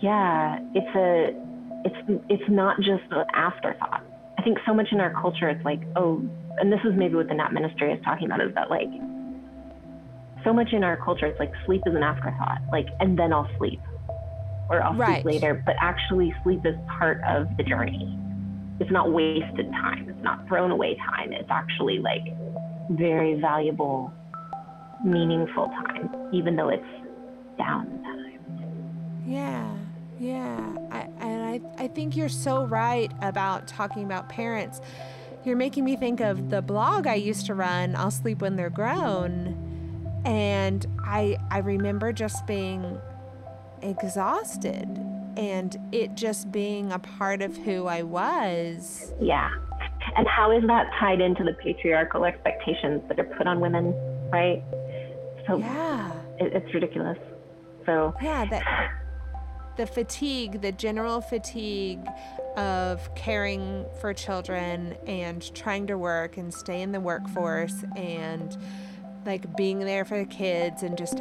[0.00, 1.34] yeah, it's a,
[1.84, 4.04] it's it's not just an afterthought.
[4.38, 6.22] I think so much in our culture, it's like, oh,
[6.58, 8.88] and this is maybe what the Nap Ministry is talking about, is that like,
[10.44, 13.48] so much in our culture, it's like sleep is an afterthought, like, and then I'll
[13.58, 13.80] sleep,
[14.70, 15.22] or I'll Right.
[15.22, 15.62] sleep later.
[15.66, 18.16] But actually, sleep is part of the journey
[18.80, 20.08] it's not wasted time.
[20.08, 21.32] It's not thrown away time.
[21.32, 22.22] It's actually like
[22.88, 24.12] very valuable,
[25.04, 26.82] meaningful time, even though it's
[27.58, 28.38] downtime.
[29.26, 29.70] Yeah,
[30.18, 30.76] yeah.
[30.90, 34.80] I, and I, I think you're so right about talking about parents.
[35.44, 38.70] You're making me think of the blog I used to run, I'll Sleep When They're
[38.70, 40.22] Grown.
[40.24, 42.98] And I, I remember just being
[43.82, 44.88] exhausted
[45.36, 49.12] and it just being a part of who I was.
[49.20, 49.50] Yeah.
[50.16, 53.94] And how is that tied into the patriarchal expectations that are put on women,
[54.30, 54.62] right?
[55.46, 57.18] So Yeah, it, it's ridiculous.
[57.86, 58.92] So yeah, that
[59.76, 62.06] the fatigue, the general fatigue
[62.56, 68.58] of caring for children and trying to work and stay in the workforce and
[69.24, 71.20] like being there for the kids and just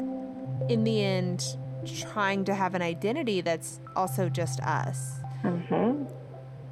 [0.67, 5.19] in the end trying to have an identity that's also just us.
[5.43, 6.05] Mm-hmm.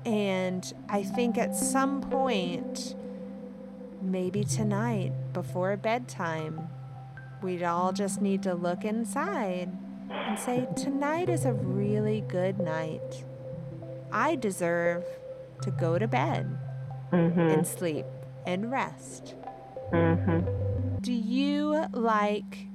[0.08, 2.96] And I think at some point,
[4.02, 6.70] maybe tonight before bedtime,
[7.42, 9.70] we'd all just need to look inside
[10.10, 13.26] and say, Tonight is a really good night.
[14.12, 15.04] I deserve
[15.62, 16.58] to go to bed
[17.12, 17.40] Mm-hmm.
[17.40, 18.06] and sleep
[18.46, 19.36] and rest.
[19.94, 20.98] Mm-hmm.
[21.00, 22.68] Do you like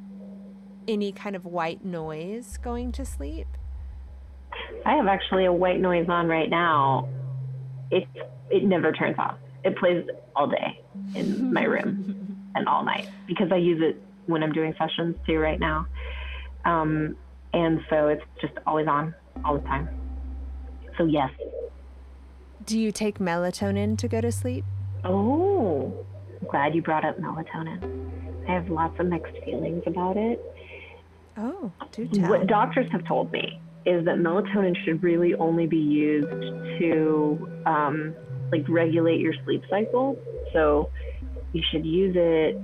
[0.88, 3.46] any kind of white noise going to sleep?
[4.84, 7.08] I have actually a white noise on right now.
[7.90, 8.04] It
[8.50, 9.38] it never turns off.
[9.64, 10.04] It plays
[10.34, 10.80] all day
[11.14, 15.38] in my room and all night because I use it when I'm doing sessions too
[15.38, 15.86] right now.
[16.64, 17.16] Um,
[17.52, 19.14] and so it's just always on
[19.44, 19.88] all the time.
[20.98, 21.30] So yes.
[22.64, 24.64] Do you take melatonin to go to sleep?
[25.04, 25.92] Oh,
[26.40, 28.48] I'm glad you brought up melatonin.
[28.48, 30.40] I have lots of mixed feelings about it.
[31.36, 32.28] Oh, do tell.
[32.30, 36.30] What doctors have told me is that melatonin should really only be used
[36.80, 38.14] to um,
[38.52, 40.18] like regulate your sleep cycle.
[40.52, 40.90] So
[41.52, 42.56] you should use it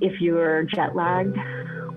[0.00, 1.36] if you're jet lagged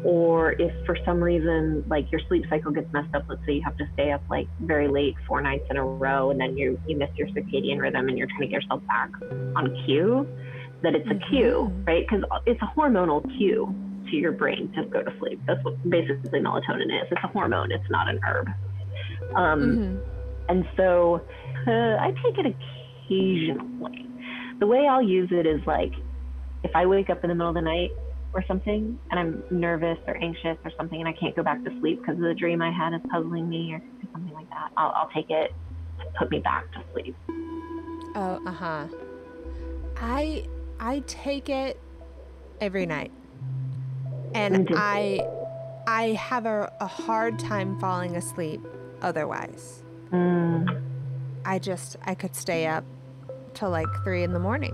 [0.05, 3.61] or if for some reason like your sleep cycle gets messed up let's say you
[3.61, 6.79] have to stay up like very late four nights in a row and then you
[6.87, 9.09] you miss your circadian rhythm and you're trying to get yourself back
[9.57, 10.25] on cue
[10.81, 11.87] that it's a cue Mhm.
[11.87, 13.75] right because it's a hormonal cue
[14.09, 17.71] to your brain to go to sleep that's what basically melatonin is it's a hormone
[17.71, 18.47] it's not an herb
[19.35, 20.01] um, Mhm.
[20.49, 21.21] and so
[21.67, 22.55] uh, I take it
[23.07, 24.07] occasionally.
[24.59, 25.91] The way I'll use it is like
[26.63, 27.91] if I wake up in the middle of the night
[28.33, 31.79] or something and I'm nervous or anxious or something and I can't go back to
[31.79, 33.81] sleep because the dream I had is puzzling me or
[34.13, 35.53] something like that, I'll, I'll take it
[35.99, 37.15] to put me back to sleep.
[38.15, 38.87] Oh, uh huh.
[39.97, 40.45] I
[40.79, 41.79] I take it
[42.61, 43.11] every night,
[44.33, 44.69] and.
[44.75, 45.21] I
[45.87, 48.61] I have a, a hard time falling asleep.
[49.01, 50.81] Otherwise, Mm,
[51.45, 52.83] I just I could stay up
[53.53, 54.73] till like three in the morning,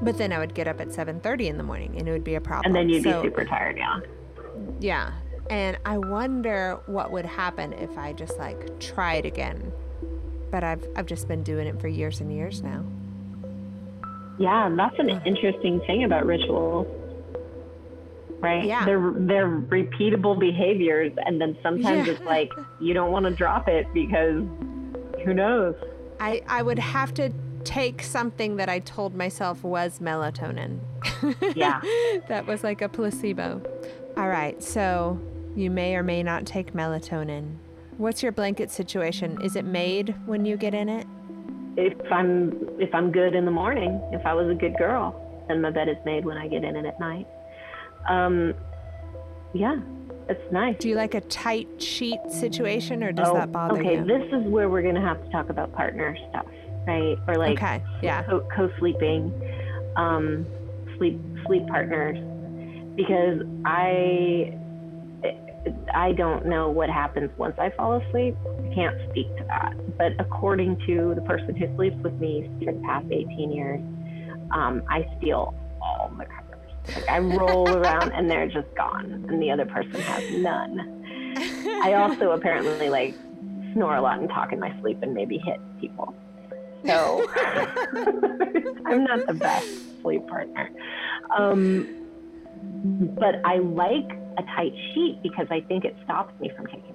[0.00, 2.24] but then I would get up at seven thirty in the morning, and it would
[2.24, 2.64] be a problem.
[2.66, 4.00] and then you'd So- be super tired, yeah.
[4.80, 5.12] Yeah.
[5.50, 9.72] And I wonder what would happen if I just like tried again.
[10.50, 12.82] But I've I've just been doing it for years and years now.
[14.38, 16.86] Yeah, that's an interesting thing about rituals.
[18.42, 18.64] Right?
[18.64, 18.84] Yeah.
[18.84, 22.14] They're they're repeatable behaviors and then sometimes Yeah.
[22.14, 24.42] it's like you don't want to drop it because
[25.24, 25.76] who knows?
[26.18, 27.32] I I would have to
[27.62, 30.80] take something that I told myself was melatonin.
[31.56, 31.80] Yeah.
[32.28, 33.62] that was like a placebo.
[34.16, 34.60] All right.
[34.60, 35.20] So
[35.54, 37.56] you may or may not take melatonin.
[37.98, 39.40] What's your blanket situation?
[39.42, 41.06] Is it made when you get in it?
[41.76, 45.14] If I'm if I'm good in the morning, if I was a good girl,
[45.46, 47.28] then my bed is made when I get in it at night.
[48.08, 48.54] Um
[49.54, 49.80] yeah,
[50.28, 50.76] it's nice.
[50.78, 54.00] Do you like a tight sheet situation or does Oh, that bother okay, you?
[54.00, 56.46] Okay, this is where we're gonna have to talk about partner stuff,
[56.86, 57.16] right?
[57.28, 57.82] Or like okay.
[58.02, 58.22] Yeah.
[58.22, 59.32] co- co-sleeping,
[59.96, 60.46] um,
[60.96, 62.16] sleep sleep partners,
[62.96, 64.56] because I
[65.94, 68.36] I don't know what happens once I fall asleep.
[68.46, 69.74] I can't speak to that.
[69.98, 73.80] But according to the person who sleeps with me for the past 18 years,
[74.52, 76.24] um, I steal all the.
[76.88, 81.02] Like I roll around and they're just gone, and the other person has none.
[81.84, 83.14] I also apparently like
[83.72, 86.14] snore a lot and talk in my sleep and maybe hit people.
[86.84, 87.26] So
[88.86, 90.70] I'm not the best sleep partner.
[91.36, 92.08] Um,
[93.18, 96.91] but I like a tight sheet because I think it stops me from taking.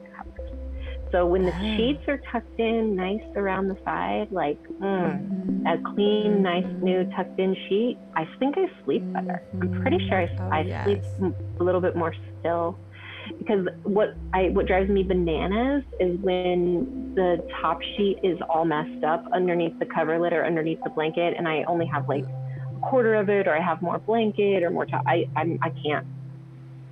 [1.11, 1.75] So when the Ah.
[1.77, 5.73] sheets are tucked in nice around the side, like mm, Mhm.
[5.73, 9.41] a clean, nice, new tucked in sheet, I think I sleep better.
[9.61, 11.01] I'm pretty sure I, Oh, I sleep
[11.59, 12.77] a little bit more still.
[13.39, 19.03] Because what I what drives me bananas is when the top sheet is all messed
[19.03, 23.15] up underneath the coverlet or underneath the blanket, and I only have like a quarter
[23.15, 25.03] of it, or I have more blanket or more top.
[25.05, 26.05] I I'm, I can't.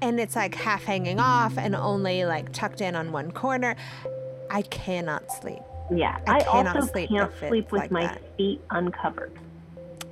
[0.05, 3.75] And it's like half hanging off and only like tucked in on one corner.
[4.49, 5.59] I cannot sleep.
[5.91, 8.37] Yeah, I I, cannot also sleep can't sleep with like my that.
[8.37, 9.37] feet uncovered.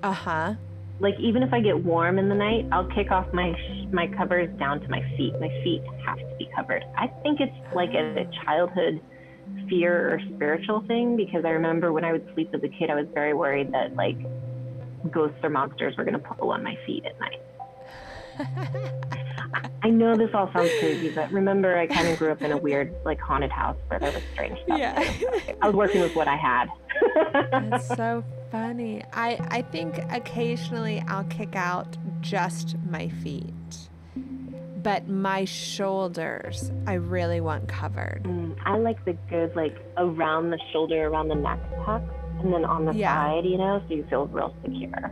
[0.01, 0.53] Uh huh.
[0.99, 3.53] like even if I get warm in the night, I'll kick off my
[3.91, 5.33] my covers down to my feet.
[5.39, 6.83] My feet have to be covered.
[6.97, 8.99] I think it's like a, a childhood
[9.69, 12.95] fear or spiritual thing because I remember when I would sleep as a kid, I
[12.95, 14.17] was very worried that like
[15.11, 17.41] ghosts or monsters were going to pull on my feet at night.
[19.83, 22.57] I know this all sounds crazy, but remember, I kind of grew up in a
[22.57, 24.77] weird, like, haunted house where there was strange stuff.
[24.79, 25.11] Yeah.
[25.61, 26.67] I was working with what I had.
[27.51, 29.03] That's so funny.
[29.13, 33.53] I I think occasionally I'll kick out just my feet.
[34.81, 38.23] But my shoulders, I really want covered.
[38.23, 42.01] Mm, I like the good, like, around the shoulder, around the neck tuck,
[42.39, 43.13] and then on the Yeah.
[43.15, 45.11] side, you know, so you feel real secure.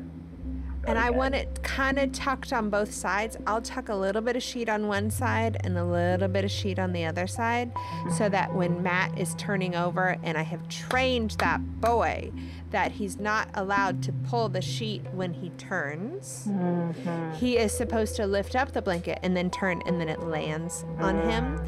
[0.87, 3.37] And I want it kind of tucked on both sides.
[3.45, 6.51] I'll tuck a little bit of sheet on one side and a little bit of
[6.51, 7.71] sheet on the other side
[8.17, 12.31] so that when Matt is turning over and I have trained that boy
[12.71, 16.47] that he's not allowed to pull the sheet when he turns.
[16.49, 17.35] Mhm.
[17.35, 20.85] He is supposed to lift up the blanket and then turn and then it lands
[20.99, 21.63] on him.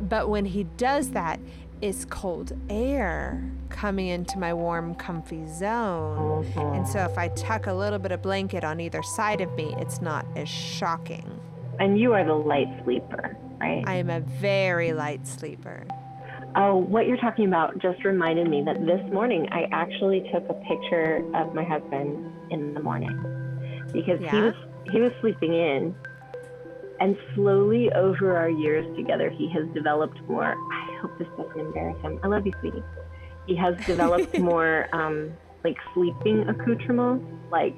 [0.00, 1.40] But when he does that,
[1.84, 6.46] it's cold air coming into my warm, comfy zone.
[6.56, 9.74] And so if I tuck a little bit of blanket on either side of me,
[9.76, 11.38] it's not as shocking.
[11.78, 13.84] And you are the light sleeper, right?
[13.86, 15.84] I am a very light sleeper.
[16.56, 20.54] Oh, what you're talking about just reminded me that this morning I actually took a
[20.54, 23.12] picture of my husband in the morning
[23.92, 24.54] because he was
[24.90, 25.94] he was sleeping in
[27.00, 32.00] and slowly over our years together he has developed more I hope this doesn't embarrass
[32.02, 32.18] him.
[32.22, 32.82] I love you, sweetie.
[33.46, 35.32] He has developed more um
[35.64, 37.76] like sleeping accoutrements, like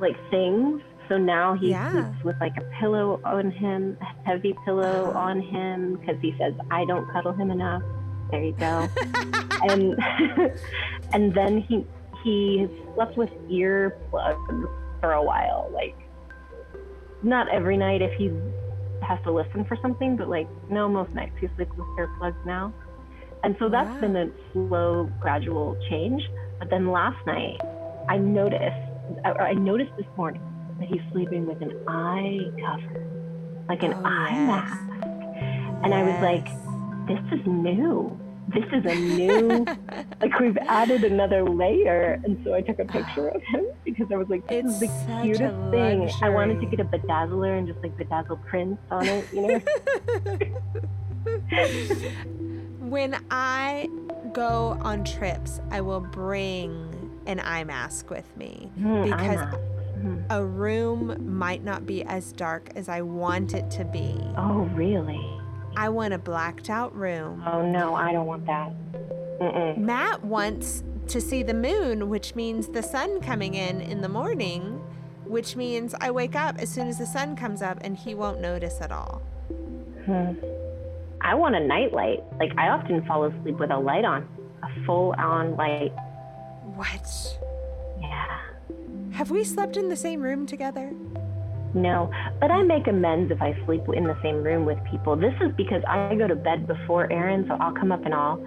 [0.00, 0.80] like things.
[1.08, 1.90] So now he Yeah.
[1.90, 5.18] sleeps with like a pillow on him, a heavy pillow Oh.
[5.18, 7.82] on him, because he says I don't cuddle him enough.
[8.30, 8.88] There you go.
[9.62, 9.94] and
[11.12, 11.86] and then he
[12.22, 14.66] he slept with earplugs
[15.00, 15.70] for a while.
[15.72, 15.94] Like
[17.22, 18.28] not every night if he
[19.04, 22.74] has to listen for something, but like no, most nights he sleeps with earplugs now.
[23.42, 24.00] And so that's Wow.
[24.00, 26.22] been a slow, gradual change.
[26.58, 27.58] But then last night,
[28.08, 28.62] I noticed,
[29.24, 30.42] or I noticed this morning
[30.78, 33.04] that he's sleeping with an eye cover,
[33.68, 34.46] like an Oh, eye yes.
[34.46, 35.04] mask.
[35.84, 36.44] And I was like,
[37.06, 38.23] this is new.
[38.48, 39.64] This is a new,
[40.20, 42.20] like we've added another layer.
[42.24, 44.92] And so I took a picture of him because I was like, this is It's
[44.92, 46.10] the cutest thing.
[46.22, 49.60] I wanted to get a bedazzler and just like bedazzle prints on it, you know?
[52.88, 53.88] when I
[54.32, 56.90] go on trips, I will bring
[57.26, 58.70] an eye mask with me.
[58.78, 59.58] Mm, Because- mask.
[59.94, 60.24] Mm.
[60.28, 64.14] A room might not be as dark as I want it to be.
[64.36, 65.33] Oh, really?
[65.76, 67.42] I want a blacked out room.
[67.46, 68.72] Oh, no, I don't want that.
[69.40, 69.78] Mm-mm.
[69.78, 74.80] Matt wants to see the moon, which means the sun coming in in the morning,
[75.24, 78.40] which means I wake up as soon as the sun comes up and he won't
[78.40, 79.22] notice at all.
[80.04, 80.32] Hmm.
[81.20, 82.22] I want a nightlight.
[82.38, 84.28] Like, I often fall asleep with a light on,
[84.62, 85.92] a full on light.
[86.74, 87.38] What?
[88.00, 88.40] Yeah.
[89.12, 90.92] Have we slept in the same room together?
[91.74, 92.10] No,
[92.40, 95.16] but I make amends if I sleep in the same room with people.
[95.16, 98.44] This is because I go to bed before Aaron, so I'll come up and I'll,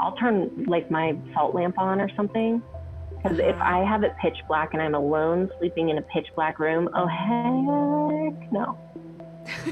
[0.00, 2.62] I'll turn like my salt lamp on or something.
[3.16, 3.64] Because if uh-huh.
[3.64, 7.06] I have it pitch black and I'm alone sleeping in a pitch black room, oh
[7.06, 8.78] heck no.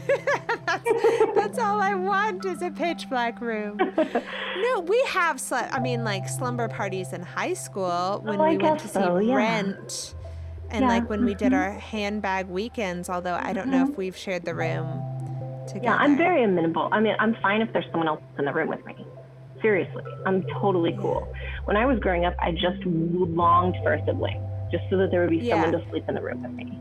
[0.67, 0.91] that's,
[1.35, 3.79] that's all I want is a pitch black room.
[4.57, 5.75] No, we have slept.
[5.75, 8.95] I mean, like slumber parties in high school oh, when Oh, we went to see
[8.95, 9.35] so, yeah.
[9.35, 10.15] Rent,
[10.71, 11.57] and Yeah, like when we did mhm.
[11.59, 13.09] our handbag weekends.
[13.09, 14.87] Although I don't know if we've shared the room
[15.67, 15.85] together.
[15.85, 16.89] Yeah, I'm very amenable.
[16.93, 18.95] I mean, I'm fine if there's someone else in the room with me.
[19.63, 21.27] Seriously, I'm totally cool.
[21.65, 24.41] When I was growing up, I just longed for a sibling,
[24.71, 25.63] just so that there would be Yeah.
[25.63, 26.79] someone to sleep in the room with me.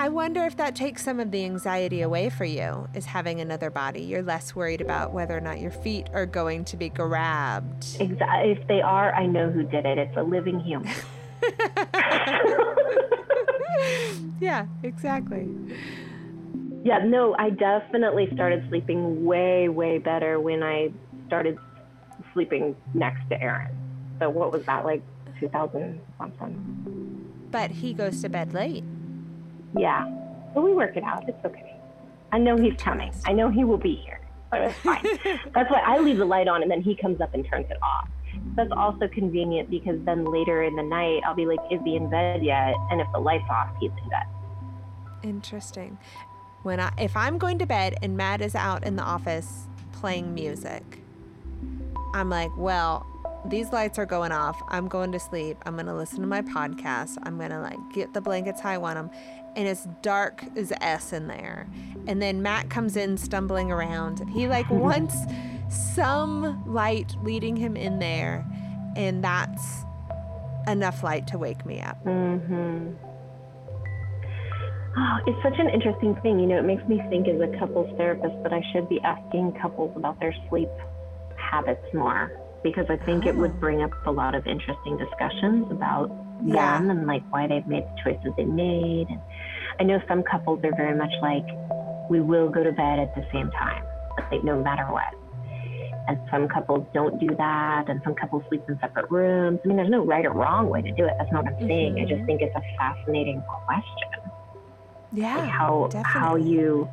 [0.00, 3.68] I wonder if that takes some of the anxiety away for you, is having another
[3.70, 4.00] body.
[4.02, 7.82] You're less worried about whether or not your feet are going to be grabbed.
[7.98, 9.98] Exa- if they are, I know who did it.
[9.98, 10.92] It's a living human.
[14.40, 15.48] yeah, exactly.
[16.84, 20.92] yeah, no, I definitely started sleeping way, way better when I
[21.26, 21.58] started
[22.32, 23.76] sleeping next to Aaron.
[24.20, 25.02] So what was that like,
[25.40, 27.46] 2000 something?
[27.50, 28.84] But he goes to bed late.
[29.76, 30.08] Yeah,
[30.54, 31.28] but we work it out.
[31.28, 31.76] It's okay.
[32.32, 33.12] I know he's coming.
[33.26, 34.20] I know he will be here.
[34.50, 35.02] But it's fine.
[35.54, 37.76] That's why I leave the light on and then he comes up and turns it
[37.82, 38.08] off.
[38.54, 42.10] That's also convenient because then later in the night I'll be like, is he in
[42.10, 42.74] bed yet?
[42.90, 44.26] And if the light's off, he's in bed.
[45.22, 45.98] Interesting.
[46.62, 50.34] When I if I'm going to bed and Matt is out in the office playing
[50.34, 50.82] music,
[52.14, 53.06] I'm like, well,
[53.44, 54.60] these lights are going off.
[54.68, 55.56] I'm going to sleep.
[55.64, 57.18] I'm going to listen to my podcast.
[57.22, 59.10] I'm going to like get the blankets how I want them.
[59.56, 61.68] And it's dark as S in there.
[62.06, 64.28] And then Matt comes in stumbling around.
[64.30, 65.16] He like wants
[65.68, 68.46] some light leading him in there.
[68.96, 69.84] And that's
[70.66, 71.98] enough light to wake me up.
[72.02, 72.90] hmm
[74.96, 76.40] Oh, it's such an interesting thing.
[76.40, 79.52] You know, it makes me think as a couples therapist that I should be asking
[79.60, 80.68] couples about their sleep
[81.36, 82.32] habits more
[82.64, 83.28] because I think oh.
[83.28, 83.60] it would oh.
[83.60, 86.10] bring up a lot of interesting discussions about
[86.44, 86.78] yeah.
[86.78, 89.06] them and like why they've made the choices they made.
[89.08, 89.20] And
[89.78, 91.46] I know some couples are very much like,
[92.10, 93.84] we will go to bed at the same time,
[94.32, 95.14] like no matter what.
[96.08, 99.60] And some couples don't do that, and some couples sleep in separate rooms.
[99.62, 101.12] I mean, there's no right or wrong way to do it.
[101.18, 101.94] That's not what I'm saying.
[101.94, 102.04] Mm-hmm.
[102.04, 102.26] I just mm-hmm.
[102.26, 104.32] think it's a fascinating question.
[105.12, 105.36] Yeah.
[105.36, 106.20] Like how definitely.
[106.20, 106.88] how you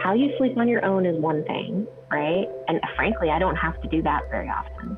[0.00, 2.46] how you sleep on your own is one thing, right?
[2.68, 4.96] And frankly, I don't have to do that very often.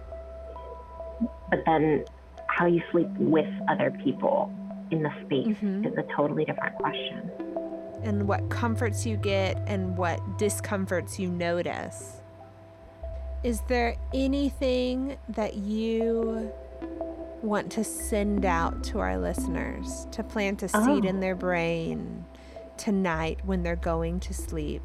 [1.51, 2.05] But then
[2.49, 4.53] how you sleep with other people
[4.91, 5.87] in the space mm-hmm.
[5.87, 7.31] is a totally different question.
[8.03, 12.21] And what comforts you get and what discomforts you notice.
[13.45, 16.51] Is there anything that you
[17.43, 21.09] want to send out to our listeners to plant a seed oh.
[21.09, 22.25] in their brain
[22.79, 24.83] tonight when they're going to sleep?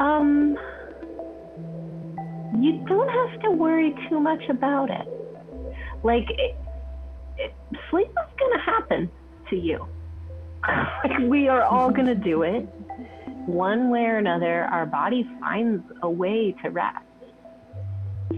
[0.00, 0.58] Um,
[2.58, 5.06] you don't have to worry too much about it.
[6.02, 6.56] Like, it,
[7.38, 7.54] it,
[7.90, 9.10] sleep is going to happen
[9.50, 9.86] to you.
[11.28, 12.68] we are all going to do it.
[13.46, 17.04] One way or another, our body finds a way to rest.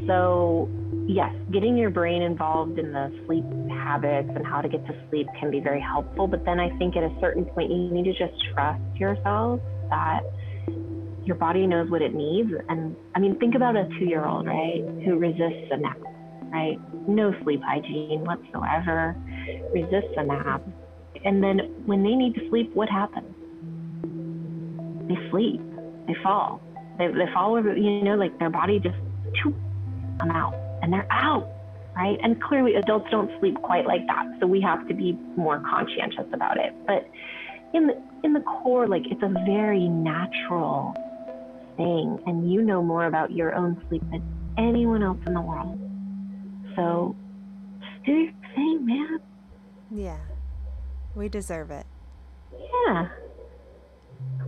[0.06, 0.68] So,
[1.06, 5.26] yes, getting your brain involved in the sleep habits and how to get to sleep
[5.38, 6.26] can be very helpful.
[6.26, 10.20] But then I think at a certain point, you need to just trust yourself that
[11.24, 12.50] your body knows what it needs.
[12.68, 15.98] And I mean, think about a two year old, right, who resists a nap,
[16.52, 16.78] right?
[17.08, 19.16] No sleep hygiene whatsoever,
[19.72, 20.62] resists a nap.
[21.24, 23.33] And then when they need to sleep, what happens?
[25.08, 25.60] They sleep,
[26.06, 26.60] they fall.
[26.98, 28.96] They, they fall over, you know, like their body just,
[30.20, 31.50] I'm out, and they're out
[31.96, 32.18] right?
[32.22, 36.26] And clearly, adults don't sleep quite like that, so we have to be more conscientious
[36.32, 36.74] about it.
[36.86, 37.08] But
[37.72, 40.94] in the in the core, like it's a very natural
[41.76, 44.22] thing, and you know more about your own sleep than
[44.58, 45.78] anyone else in the world.
[46.76, 47.16] So,
[47.80, 49.20] just do your thing, man.
[49.90, 50.18] Yeah,
[51.14, 51.86] we deserve it.
[52.52, 53.08] Yeah.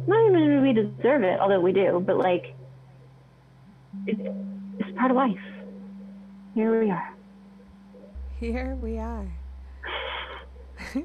[0.06, 2.54] Not even we deserve it, although we do, but like,
[4.06, 4.20] it's,
[4.78, 5.36] it's part of life.
[6.54, 7.14] Here we are.
[8.38, 9.26] Here we are.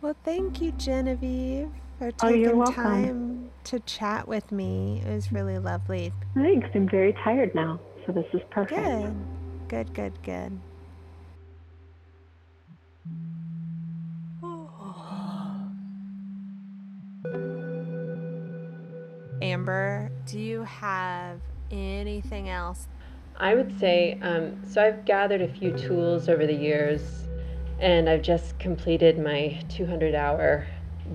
[0.00, 5.02] well, thank you, Genevieve, for oh, taking oh, time to chat with me.
[5.06, 6.12] It was really lovely.
[6.34, 6.68] Thanks.
[6.74, 8.80] I'm very tired now, so this is perfect.
[8.80, 9.14] Good.
[9.68, 10.60] Good, good, good.
[19.50, 21.40] Amber, do you have
[21.70, 22.86] anything else
[23.40, 24.82] I would say um, so.
[24.82, 27.26] I've gathered a few tools over the years,
[27.78, 30.66] and I've just completed my 200 hour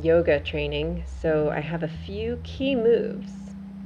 [0.01, 1.03] yoga training.
[1.21, 3.31] So I have a few key moves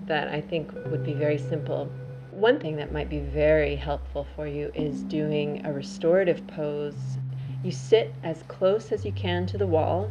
[0.08, 1.92] that I think would be very simple.
[2.32, 7.18] One thing that might be very helpful for you is doing a restorative pose.
[7.62, 10.10] You sit as close as you can to the wall,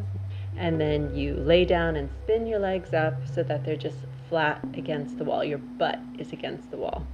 [0.59, 4.65] and then you lay down and spin your legs up so that they're just flat
[4.75, 5.45] against the wall.
[5.45, 7.07] Your butt is against the wall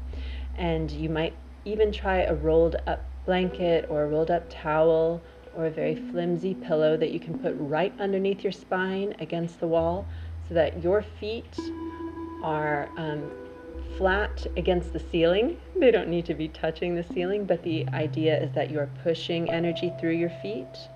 [0.57, 1.35] and you might
[1.65, 5.23] even try a rolled up blanket or a rolled up towel
[5.57, 9.67] or a very flimsy pillow that you can put right underneath your spine against the
[9.67, 10.07] wall
[10.49, 11.59] so that your feet
[12.43, 13.31] are um,
[13.97, 15.59] flat against the ceiling.
[15.77, 18.91] They don't need to be touching the ceiling, but the idea is that you are
[19.03, 20.89] pushing energy through your feet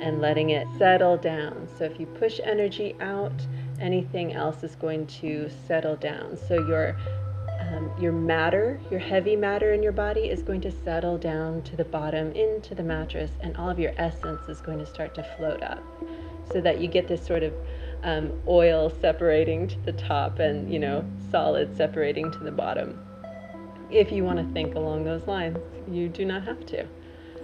[0.00, 1.68] and letting it settle down.
[1.76, 3.46] So if you push energy out,
[3.80, 6.36] anything else is going to settle down.
[6.36, 6.96] So your
[7.60, 11.76] um, your matter, your heavy matter in your body is going to settle down to
[11.76, 15.22] the bottom into the mattress, and all of your essence is going to start to
[15.36, 15.82] float up
[16.52, 17.52] so that you get this sort of
[18.04, 22.98] um, oil separating to the top and, you know, solid separating to the bottom.
[23.90, 25.58] If you want to think along those lines,
[25.90, 26.86] you do not have to.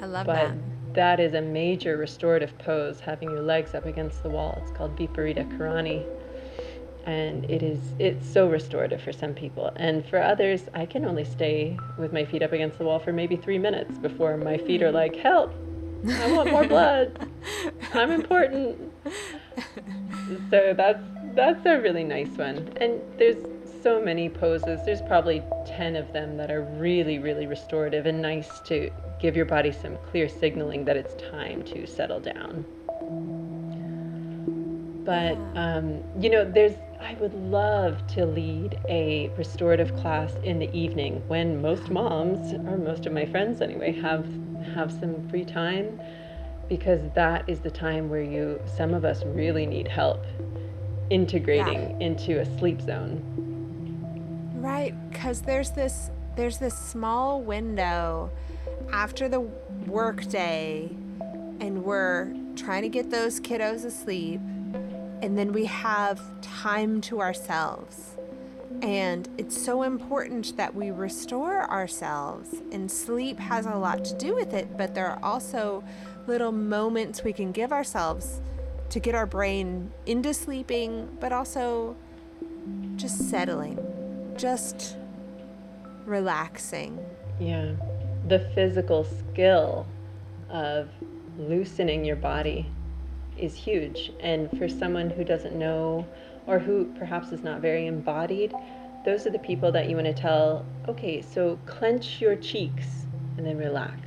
[0.00, 0.56] I love but that.
[0.94, 4.56] That is a major restorative pose, having your legs up against the wall.
[4.62, 6.06] It's called Viparita Karani
[7.06, 9.72] and it is it's so restorative for some people.
[9.76, 13.12] And for others i can only stay with my feet up against the wall for
[13.12, 15.54] maybe three minutes before my feet are like help!
[16.08, 17.28] I want more blood.
[17.94, 18.92] I'm important.
[20.50, 21.02] So that's
[21.34, 22.72] that's a really nice one.
[22.80, 23.36] And there's
[23.82, 24.80] so many poses.
[24.84, 28.90] There's probably 10 of them that are really really restorative and nice to
[29.20, 32.64] give your body some clear signaling that it's time to settle down.
[35.04, 40.74] But um, you know there's I would love to lead a restorative class in the
[40.76, 44.26] evening when most moms, or most of my friends anyway, have
[44.74, 46.00] have some free time.
[46.66, 50.24] because that is the time where you some of us really need help
[51.10, 53.20] integrating into a sleep zone.
[54.54, 58.30] Right, cuz there's this there's this small window
[58.90, 59.40] after the
[59.86, 60.88] workday
[61.60, 64.40] and we're trying to get those kiddos asleep
[65.22, 68.16] and then we have time to ourselves.
[68.82, 74.34] And it's so important that we restore ourselves, and sleep has a lot to do
[74.34, 75.84] with it, but there are also
[76.26, 78.40] little moments we can give ourselves
[78.90, 81.96] to get our brain into sleeping, but also
[82.96, 83.78] just settling,
[84.36, 84.96] just
[86.04, 86.98] relaxing.
[87.40, 87.72] Yeah.
[88.28, 89.86] The physical skill
[90.50, 90.88] of
[91.38, 92.66] loosening your body
[93.38, 94.12] is huge.
[94.20, 96.06] And for someone who doesn't know
[96.46, 98.54] or who perhaps is not very embodied,
[99.04, 103.06] those are the people that you want to tell, okay, so clench your cheeks
[103.36, 104.00] and then relax.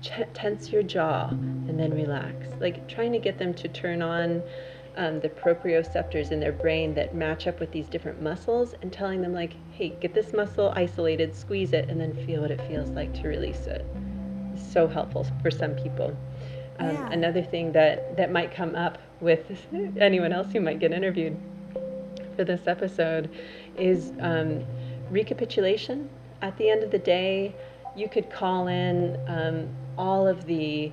[0.00, 2.46] Ch- tense your jaw and then relax.
[2.60, 4.42] Like trying to get them to turn on
[4.96, 9.22] um, the proprioceptors in their brain that match up with these different muscles and telling
[9.22, 12.90] them, like, hey, get this muscle isolated, squeeze it, and then feel what it feels
[12.90, 13.84] like to release it.
[14.56, 16.16] so helpful for some people.
[16.78, 17.10] Um, Yeah.
[17.10, 19.42] Another thing that, that might come up with
[19.98, 21.36] anyone else who might get interviewed
[22.36, 23.30] for this episode
[23.78, 24.64] is um,
[25.10, 26.08] recapitulation.
[26.42, 27.54] At the end of the day,
[27.96, 30.90] you could call in um, all of the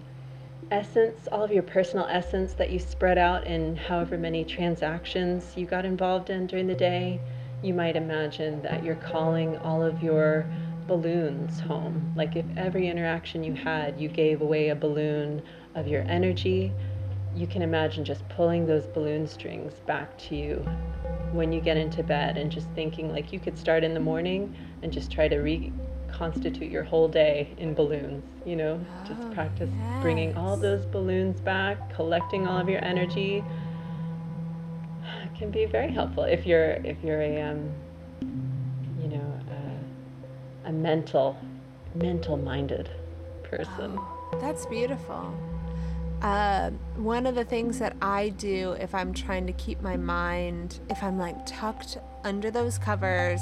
[0.69, 5.65] essence, all of your personal essence that you spread out in however many transactions you
[5.65, 7.19] got involved in during the day.
[7.63, 10.45] You might imagine that you're calling all of your
[10.88, 12.13] balloons home.
[12.15, 15.41] Like if every interaction you had, you gave away a balloon
[15.76, 16.72] of your energy,
[17.36, 20.65] you can imagine just pulling those balloon strings back to you
[21.32, 24.53] when you get into bed and just thinking like you could start in the morning
[24.84, 28.84] and just try to reconstitute your whole day in balloons, you know?
[29.05, 29.69] Just Oh, practice
[30.01, 33.43] bringing all those balloons back, collecting all of your energy.
[35.24, 37.72] It can be very helpful if you're if you're a um,
[39.01, 39.39] you know,
[40.65, 41.38] a, a mental
[41.95, 42.89] mental minded
[43.43, 43.97] person.
[44.39, 45.34] That's beautiful.
[46.22, 50.80] Uh, one of the things that I do if I'm trying to keep my mind,
[50.89, 53.41] if I'm like tucked under those covers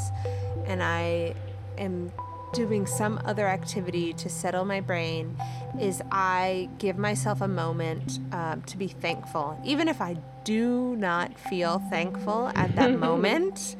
[0.65, 1.35] and I
[1.77, 2.11] am
[2.53, 5.37] doing some other activity to settle my brain,
[5.79, 9.59] is I give myself a moment um, to be thankful.
[9.63, 13.75] Even if I do not feel thankful at that moment,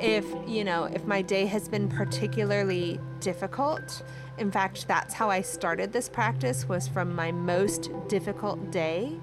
[0.00, 4.02] if, you know, if my day has been particularly difficult,
[4.38, 9.18] in fact, that's how I started this practice was from my most difficult day.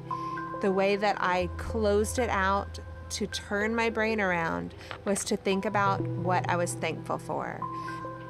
[0.61, 2.79] The way that I closed it out
[3.11, 4.73] to turn my brain around
[5.05, 7.59] was to think about what I was thankful for.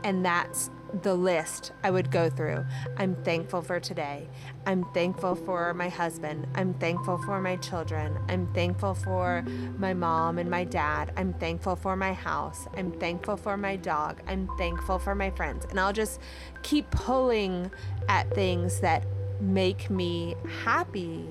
[0.03, 0.69] And that's
[1.01, 2.65] the list I would go through.
[2.97, 4.27] I'm thankful for today.
[4.65, 6.47] I'm thankful for my husband.
[6.55, 8.17] I'm thankful for my children.
[8.29, 9.43] I'm thankful for
[9.77, 11.11] my mom and my dad.
[11.17, 12.67] I'm thankful for my house.
[12.77, 14.21] I'm thankful for my dog.
[14.27, 15.65] I'm thankful for my friends.
[15.69, 16.19] And I'll just
[16.63, 17.71] keep pulling
[18.07, 19.05] at things that
[19.41, 21.27] make me happy.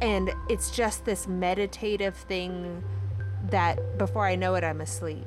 [0.00, 2.82] And it's just this meditative thing
[3.50, 5.26] that before I know it, I'm asleep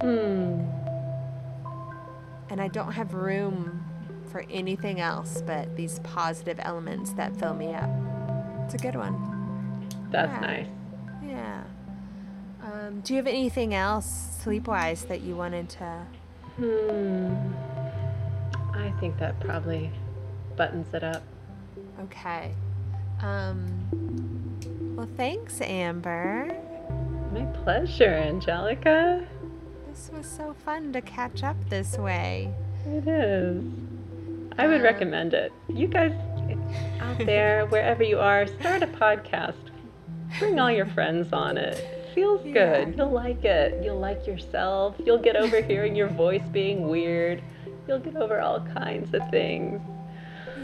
[0.00, 0.79] Hmm.
[2.50, 3.84] And I don't have room
[4.30, 7.90] for anything else but these positive elements that fill me up.
[8.64, 9.88] It's a good one.
[10.10, 10.40] That's Yeah.
[10.40, 10.66] nice.
[11.24, 11.62] Yeah.
[12.62, 16.02] Um, do you have anything else sleep wise that you wanted to?
[16.56, 17.34] Hmm.
[18.74, 19.90] I think that probably
[20.56, 21.22] buttons it up.
[22.02, 22.52] Okay.
[23.22, 26.48] Um, well, thanks, Amber.
[27.32, 29.26] My pleasure, Angelica.
[30.00, 32.50] This was so fun to catch up this way.
[32.86, 33.62] It is.
[34.56, 35.52] I would Uh, recommend it.
[35.68, 36.12] You guys
[37.02, 39.58] out there, wherever you are, start a podcast.
[40.38, 41.76] Bring all your friends on it.
[42.14, 42.52] Feels Yeah.
[42.84, 42.96] good.
[42.96, 43.84] You'll like it.
[43.84, 44.94] You'll like yourself.
[45.04, 47.42] You'll get over hearing your voice being weird.
[47.86, 49.82] You'll get over all kinds of things.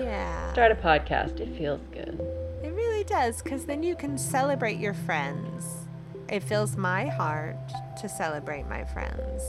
[0.01, 0.51] Yeah.
[0.55, 1.41] Start a podcast.
[1.41, 2.19] It feels good.
[2.65, 5.89] It really does, because then you can celebrate your friends.
[6.31, 7.59] It fills my heart
[7.97, 9.43] to celebrate my friends.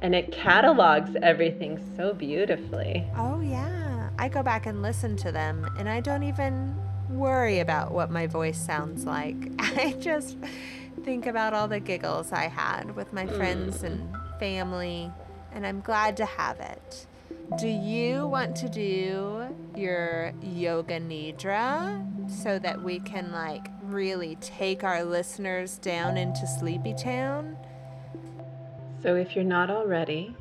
[0.00, 3.04] And it catalogs everything so beautifully.
[3.16, 4.10] Oh, yeah.
[4.18, 6.76] I go back and listen to them, and I don't even
[7.08, 9.36] worry about what my voice sounds like.
[9.58, 10.36] I just
[11.04, 14.38] think about all the giggles I had with my friends and mm.
[14.38, 15.10] family,
[15.52, 17.06] and I'm glad to have it.
[17.58, 24.84] Do you want to do your yoga nidra so that we can like really take
[24.84, 27.56] our listeners down into Sleepy Town?
[29.02, 30.34] So if you're not already,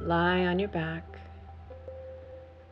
[0.00, 1.04] lie on your back.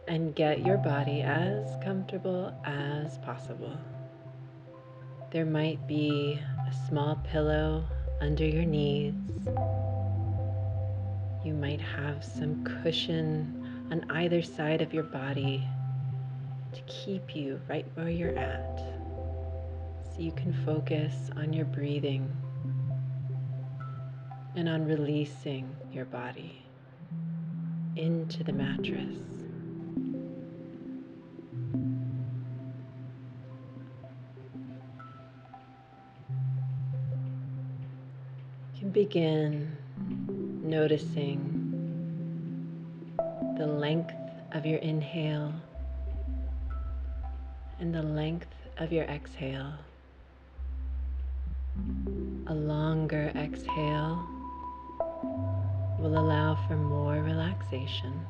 [0.09, 3.77] and get your body as comfortable as possible.
[5.33, 7.85] There might be a small pillow
[8.21, 9.15] under your knees.
[11.45, 15.67] You might have some cushion on either side of your body
[16.73, 18.96] to keep you right where you're at
[20.19, 22.35] you can focus on your breathing
[24.55, 26.65] and on releasing your body
[27.97, 29.19] into the mattress.
[38.75, 39.77] You can begin
[40.63, 41.53] noticing
[43.59, 44.15] the length
[44.53, 45.53] of your inhale
[47.79, 49.75] and the length of your exhale.
[52.49, 54.25] A longer exhale
[55.99, 58.25] will allow for more relaxation.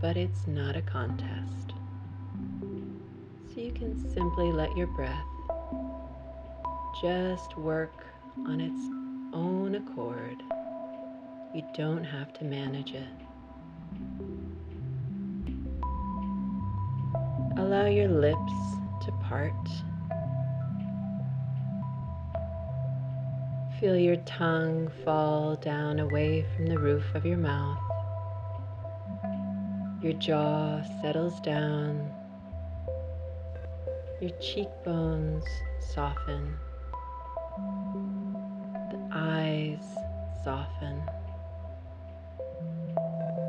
[0.00, 1.72] But it's not a contest.
[3.52, 5.26] So you can simply let your breath
[7.02, 8.06] just work
[8.46, 8.80] on its
[9.34, 10.42] own accord.
[11.54, 13.04] You don't have to manage it.
[17.58, 18.52] Allow your lips
[19.04, 19.52] to part.
[23.80, 27.78] Feel your tongue fall down away from the roof of your mouth.
[30.02, 32.10] Your jaw settles down.
[34.20, 35.44] Your cheekbones
[35.94, 36.56] soften.
[38.90, 39.84] The eyes
[40.42, 41.00] soften.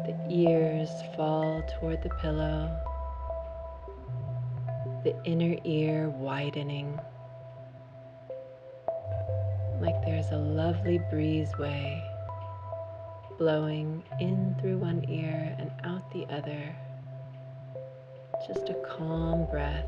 [0.05, 2.69] The ears fall toward the pillow.
[5.03, 6.99] The inner ear widening
[9.81, 12.01] like there's a lovely breezeway
[13.37, 16.75] blowing in through one ear and out the other.
[18.45, 19.87] Just a calm breath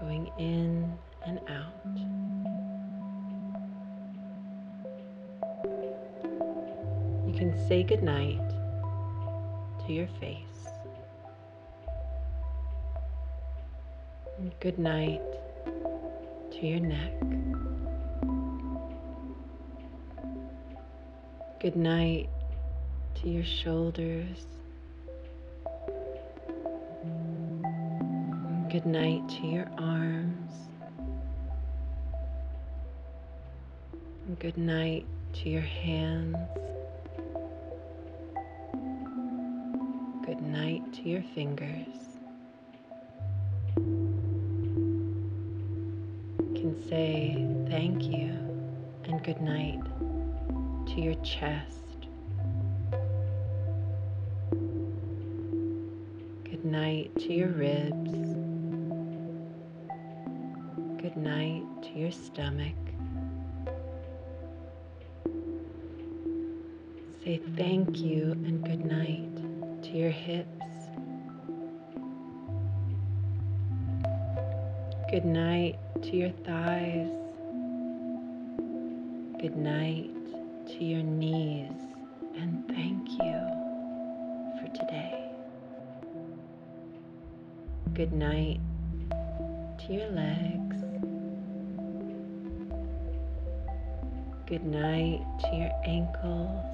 [0.00, 0.90] going in
[1.26, 1.84] and out.
[7.26, 8.48] You can say goodnight
[9.86, 10.40] to your face.
[14.60, 15.20] Good night
[16.64, 17.12] to your neck.
[21.60, 22.30] Good night
[23.16, 24.46] to your shoulders.
[28.70, 30.52] Good night to your arms.
[34.38, 35.04] Good night
[35.34, 36.36] to your hands.
[40.24, 42.13] Good night to your fingers.
[49.44, 49.84] Night
[50.86, 52.08] to your chest.
[56.44, 58.12] Good night to your ribs.
[61.02, 62.74] Good night to your stomach.
[67.22, 70.48] Say thank you and good night to your hips.
[75.10, 77.23] Good night to your thighs.
[79.64, 80.10] Night
[80.66, 81.72] to your knees.
[82.36, 83.40] And thank you
[84.60, 85.30] for today.
[87.94, 88.60] Good night
[89.78, 90.76] to your legs.
[94.44, 96.66] Good night to your ankles.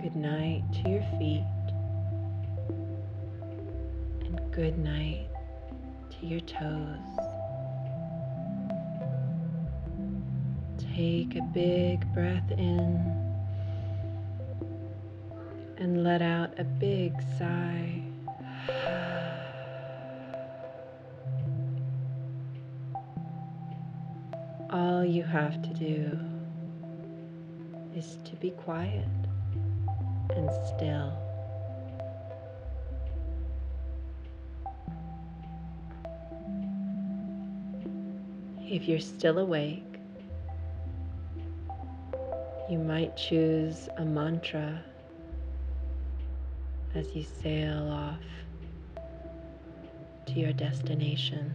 [0.00, 1.42] Good night to your feet.
[4.20, 5.26] And good night
[6.20, 7.21] to your toes.
[11.52, 13.22] Big breath in
[15.76, 18.02] and let out a big sigh.
[24.70, 26.18] All you have to do
[27.94, 29.04] is to be quiet
[30.30, 31.12] and still.
[38.60, 39.91] If you're still awake,
[42.72, 44.82] you might choose a mantra
[46.94, 48.18] as you sail off
[50.24, 51.52] to your destination.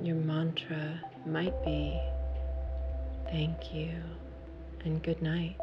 [0.00, 2.00] Your mantra might be
[3.26, 3.90] thank you
[4.86, 5.56] and good night.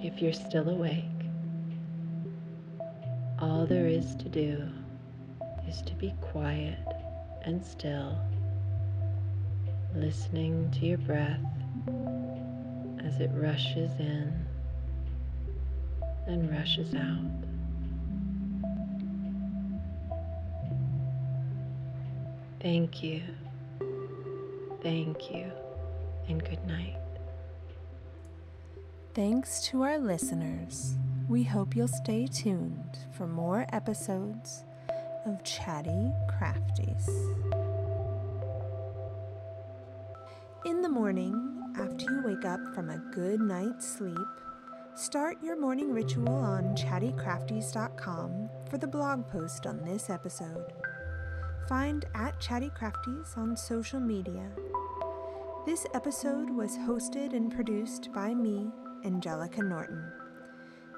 [0.00, 1.21] If you're still awake,
[3.72, 4.68] there is to do
[5.66, 6.78] is to be quiet
[7.46, 8.18] and still,
[9.94, 11.40] listening to your breath
[13.02, 14.46] as it rushes in
[16.26, 17.30] and rushes out.
[22.60, 23.22] Thank you,
[24.82, 25.50] thank you,
[26.28, 26.98] and good night.
[29.14, 30.94] Thanks to our listeners.
[31.28, 34.64] We hope you'll stay tuned for more episodes
[35.24, 37.08] of Chatty Crafties.
[40.66, 44.18] In the morning, after you wake up from a good night's sleep,
[44.94, 50.72] start your morning ritual on chattycrafties.com for the blog post on this episode.
[51.68, 54.50] Find at Chatty Crafties on social media.
[55.66, 58.70] This episode was hosted and produced by me,
[59.04, 60.21] Angelica Norton.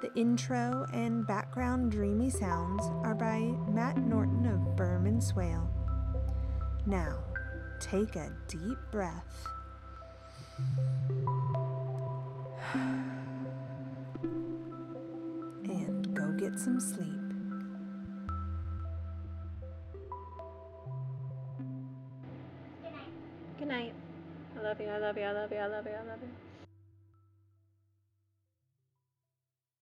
[0.04, 3.38] The intro and background dreamy sounds are by
[3.72, 5.66] Matt Norton of Berman Swale.
[6.84, 7.24] Now,
[7.80, 9.46] take a deep breath.
[15.64, 17.08] And go get some sleep.
[22.82, 23.58] Good night.
[23.58, 23.94] Good night.
[24.58, 26.53] I love you, I love you, I love you, I love you, I love you.